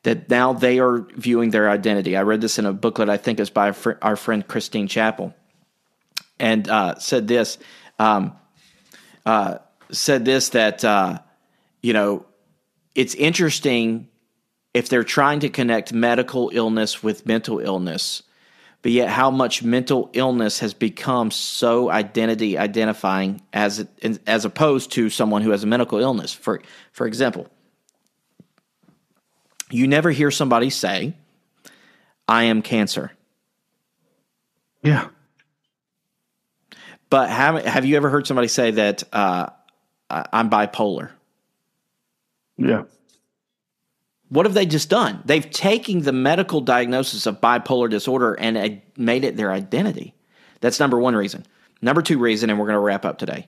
that 0.04 0.30
now 0.30 0.52
they 0.52 0.80
are 0.80 1.08
viewing 1.16 1.52
their 1.52 1.70
identity. 1.70 2.18
I 2.18 2.24
read 2.24 2.42
this 2.42 2.60
in 2.60 2.66
a 2.66 2.74
booklet, 2.74 3.10
I 3.10 3.18
think 3.18 3.40
it's 3.40 3.50
by 3.50 3.74
our 4.02 4.16
friend 4.18 4.46
Christine 4.46 4.90
Chappell, 4.90 5.34
and 6.38 6.68
uh, 6.68 7.00
said 7.00 7.30
this. 7.30 7.58
Um, 7.98 8.34
uh, 9.26 9.60
said 9.92 10.26
this 10.26 10.50
that 10.50 10.84
uh, 10.84 11.20
you 11.82 11.94
know 11.94 12.26
it's 12.96 13.16
interesting 13.16 14.08
if 14.74 14.90
they're 14.90 15.04
trying 15.04 15.40
to 15.42 15.50
connect 15.50 15.94
medical 15.94 16.52
illness 16.54 17.02
with 17.02 17.26
mental 17.26 17.60
illness, 17.60 18.24
but 18.82 18.92
yet 18.92 19.10
how 19.10 19.32
much 19.32 19.64
mental 19.64 20.10
illness 20.14 20.60
has 20.60 20.74
become 20.74 21.32
so 21.32 21.90
identity 21.90 22.58
identifying 22.58 23.42
as 23.52 23.86
as 24.28 24.46
opposed 24.46 24.92
to 24.94 25.10
someone 25.10 25.42
who 25.42 25.52
has 25.52 25.64
a 25.64 25.68
medical 25.68 26.00
illness. 26.00 26.34
For 26.34 26.62
for 26.92 27.08
example, 27.08 27.48
you 29.70 29.88
never 29.88 30.12
hear 30.12 30.32
somebody 30.32 30.70
say, 30.70 31.14
"I 32.28 32.44
am 32.44 32.62
cancer." 32.62 33.12
Yeah. 34.82 35.10
But 37.10 37.30
have 37.30 37.66
have 37.66 37.86
you 37.86 37.98
ever 37.98 38.10
heard 38.10 38.28
somebody 38.28 38.48
say 38.48 38.72
that 38.72 39.04
uh, 39.12 39.50
I'm 40.10 40.50
bipolar? 40.50 41.12
Yeah. 42.60 42.84
What 44.28 44.46
have 44.46 44.54
they 44.54 44.68
just 44.68 44.90
done? 44.90 45.24
They've 45.26 45.50
taken 45.50 46.04
the 46.04 46.12
medical 46.12 46.62
diagnosis 46.62 47.26
of 47.26 47.42
bipolar 47.42 47.90
disorder 47.90 48.36
and 48.36 48.82
made 48.96 49.24
it 49.24 49.36
their 49.38 49.52
identity. 49.52 50.14
That's 50.62 50.80
number 50.80 51.00
one 51.00 51.16
reason. 51.16 51.46
Number 51.82 52.02
two 52.02 52.20
reason, 52.20 52.50
and 52.50 52.60
we're 52.60 52.66
going 52.66 52.76
to 52.76 52.80
wrap 52.80 53.06
up 53.06 53.18
today. 53.18 53.48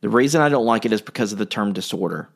The 0.00 0.08
reason 0.08 0.40
I 0.40 0.48
don't 0.48 0.66
like 0.66 0.84
it 0.84 0.92
is 0.92 1.00
because 1.00 1.32
of 1.32 1.38
the 1.38 1.46
term 1.46 1.72
disorder. 1.72 2.28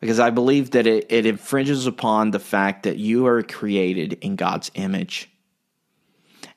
Because 0.00 0.20
I 0.20 0.30
believe 0.30 0.72
that 0.72 0.86
it, 0.86 1.06
it 1.08 1.24
infringes 1.24 1.86
upon 1.86 2.32
the 2.32 2.38
fact 2.40 2.82
that 2.82 2.98
you 2.98 3.26
are 3.26 3.42
created 3.42 4.14
in 4.14 4.36
God's 4.36 4.70
image. 4.74 5.30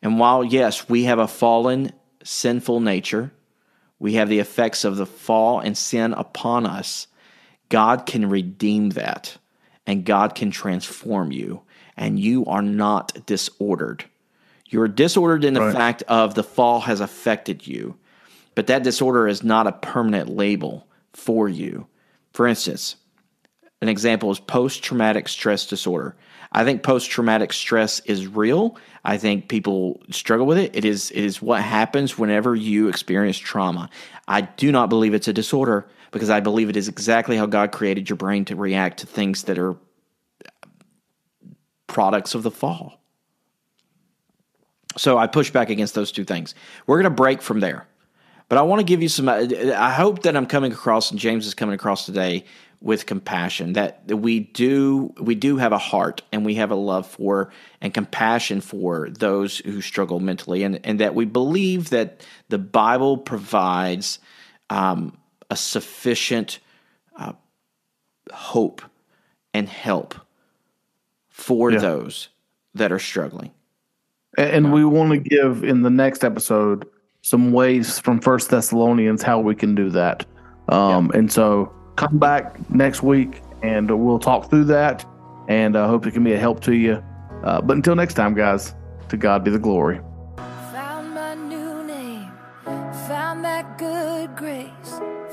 And 0.01 0.19
while, 0.19 0.43
yes, 0.43 0.89
we 0.89 1.03
have 1.03 1.19
a 1.19 1.27
fallen, 1.27 1.93
sinful 2.23 2.81
nature, 2.81 3.31
we 3.97 4.13
have 4.13 4.29
the 4.29 4.39
effects 4.39 4.83
of 4.83 4.97
the 4.97 5.05
fall 5.05 5.59
and 5.59 5.77
sin 5.77 6.13
upon 6.13 6.65
us, 6.65 7.07
God 7.69 8.05
can 8.05 8.29
redeem 8.29 8.89
that 8.91 9.37
and 9.87 10.05
God 10.05 10.35
can 10.35 10.51
transform 10.51 11.31
you, 11.31 11.61
and 11.97 12.19
you 12.19 12.45
are 12.45 12.61
not 12.61 13.25
disordered. 13.25 14.05
You're 14.67 14.87
disordered 14.87 15.43
in 15.43 15.55
the 15.55 15.61
Right. 15.61 15.73
fact 15.73 16.03
of 16.07 16.35
the 16.35 16.43
fall 16.43 16.81
has 16.81 17.01
affected 17.01 17.65
you, 17.65 17.95
but 18.53 18.67
that 18.67 18.83
disorder 18.83 19.27
is 19.27 19.43
not 19.43 19.65
a 19.65 19.71
permanent 19.71 20.29
label 20.29 20.85
for 21.13 21.49
you. 21.49 21.87
For 22.33 22.45
instance, 22.45 22.97
an 23.81 23.89
example 23.89 24.29
is 24.29 24.39
post 24.39 24.83
traumatic 24.83 25.27
stress 25.27 25.65
disorder. 25.65 26.15
I 26.51 26.63
think 26.63 26.83
post 26.83 27.09
traumatic 27.09 27.53
stress 27.53 27.99
is 28.01 28.27
real. 28.27 28.77
I 29.03 29.17
think 29.17 29.47
people 29.47 30.01
struggle 30.11 30.45
with 30.45 30.57
it. 30.57 30.75
It 30.75 30.85
is 30.85 31.09
it 31.11 31.23
is 31.23 31.41
what 31.41 31.61
happens 31.61 32.17
whenever 32.17 32.55
you 32.55 32.89
experience 32.89 33.37
trauma. 33.37 33.89
I 34.27 34.41
do 34.41 34.71
not 34.71 34.89
believe 34.89 35.13
it's 35.13 35.27
a 35.27 35.33
disorder 35.33 35.87
because 36.11 36.29
I 36.29 36.39
believe 36.39 36.69
it 36.69 36.77
is 36.77 36.87
exactly 36.87 37.37
how 37.37 37.45
God 37.45 37.71
created 37.71 38.09
your 38.09 38.17
brain 38.17 38.45
to 38.45 38.55
react 38.55 38.99
to 38.99 39.07
things 39.07 39.43
that 39.43 39.57
are 39.57 39.75
products 41.87 42.35
of 42.35 42.43
the 42.43 42.51
fall. 42.51 42.99
So 44.97 45.17
I 45.17 45.27
push 45.27 45.51
back 45.51 45.69
against 45.69 45.95
those 45.95 46.11
two 46.11 46.25
things. 46.25 46.55
We're 46.87 46.97
going 46.97 47.11
to 47.11 47.15
break 47.15 47.41
from 47.41 47.59
there. 47.59 47.87
But 48.49 48.57
I 48.57 48.63
want 48.63 48.79
to 48.79 48.83
give 48.83 49.03
you 49.03 49.09
some. 49.09 49.29
I 49.29 49.91
hope 49.91 50.23
that 50.23 50.35
I'm 50.35 50.47
coming 50.47 50.71
across, 50.71 51.11
and 51.11 51.19
James 51.19 51.45
is 51.45 51.53
coming 51.53 51.75
across 51.75 52.07
today 52.07 52.45
with 52.81 53.05
compassion. 53.05 53.73
That 53.73 54.07
we 54.07 54.39
do 54.39 55.13
we 55.21 55.35
do 55.35 55.57
have 55.57 55.71
a 55.71 55.77
heart, 55.77 56.23
and 56.31 56.43
we 56.43 56.55
have 56.55 56.71
a 56.71 56.75
love 56.75 57.05
for 57.05 57.51
and 57.79 57.93
compassion 57.93 58.59
for 58.61 59.07
those 59.11 59.59
who 59.59 59.81
struggle 59.81 60.19
mentally, 60.19 60.63
and 60.63 60.79
and 60.83 60.99
that 60.99 61.13
we 61.13 61.25
believe 61.25 61.91
that 61.91 62.25
the 62.49 62.57
Bible 62.57 63.19
provides 63.19 64.17
um, 64.71 65.15
a 65.49 65.55
sufficient 65.55 66.59
uh, 67.17 67.33
hope 68.31 68.81
and 69.53 69.67
help 69.67 70.15
for 71.29 71.71
Yeah. 71.71 71.79
those 71.79 72.29
that 72.75 72.91
are 72.91 72.99
struggling. 72.99 73.51
And, 74.37 74.49
and 74.65 74.73
we 74.73 74.85
want 74.85 75.11
to 75.11 75.17
give 75.17 75.63
in 75.63 75.81
the 75.81 75.89
next 75.89 76.23
episode 76.23 76.85
some 77.21 77.51
ways 77.51 77.99
from 77.99 78.19
First 78.21 78.49
Thessalonians 78.49 79.23
how 79.23 79.39
we 79.39 79.55
can 79.55 79.75
do 79.75 79.89
that. 79.89 80.25
Um, 80.69 81.11
And 81.13 81.31
so 81.31 81.73
come 81.95 82.17
back 82.19 82.57
next 82.69 83.01
week 83.03 83.41
and 83.63 83.89
we'll 84.05 84.19
talk 84.19 84.49
through 84.49 84.65
that. 84.65 85.03
And 85.47 85.75
I 85.75 85.87
hope 85.87 86.05
it 86.05 86.11
can 86.13 86.23
be 86.23 86.33
a 86.33 86.39
help 86.39 86.59
to 86.61 86.73
you. 86.75 87.03
Uh, 87.43 87.59
but 87.61 87.75
until 87.75 87.95
next 87.95 88.13
time, 88.13 88.35
guys, 88.35 88.75
to 89.09 89.17
God 89.17 89.43
be 89.43 89.49
the 89.49 89.57
glory. 89.59 89.99
Found 90.71 91.15
my 91.15 91.33
new 91.33 91.83
name, 91.85 92.31
found 93.07 93.43
that 93.43 93.77
good 93.79 94.35
grace, 94.35 94.69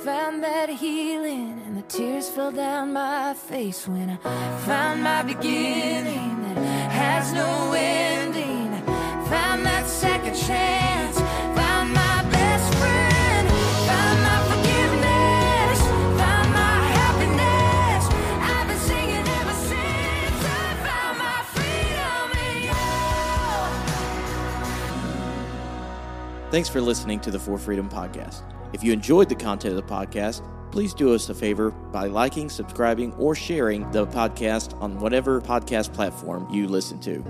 found 0.07 0.41
that 0.41 0.69
healing, 0.71 1.61
and 1.67 1.77
the 1.77 1.83
tears 1.83 2.29
fell 2.29 2.53
down 2.53 2.93
my 2.93 3.35
face 3.35 3.89
when 3.89 4.09
I 4.09 4.59
found 4.59 5.03
my 5.03 5.23
beginning 5.25 6.45
that 6.45 6.93
has 6.93 7.33
no 7.33 7.73
ending. 7.77 8.73
I 8.73 9.29
Found 9.29 9.67
that 9.67 9.85
second 9.89 10.37
chance, 10.37 11.19
found 11.59 11.93
my 11.93 12.23
best 12.31 12.75
friend, 12.79 13.49
I 13.49 13.87
found 13.89 14.23
my. 14.23 14.37
Thanks 26.53 26.69
for 26.71 26.81
listening 26.81 27.21
to 27.21 27.31
the 27.31 27.39
For 27.39 27.59
Freedom 27.59 27.91
Podcast. 27.91 28.56
If 28.77 28.85
you 28.85 28.93
enjoyed 28.93 29.31
the 29.31 29.35
content 29.35 29.75
of 29.75 29.87
the 29.87 29.95
podcast, 29.95 30.47
please 30.71 30.93
do 30.93 31.15
us 31.15 31.31
a 31.31 31.35
favor 31.35 31.71
by 31.71 32.09
liking, 32.09 32.51
subscribing, 32.51 33.15
or 33.15 33.35
sharing 33.35 33.91
the 33.91 34.07
podcast 34.07 34.79
on 34.83 34.99
whatever 34.99 35.41
podcast 35.41 35.95
platform 35.95 36.47
you 36.53 36.69
listen 36.69 37.01
to. 37.01 37.25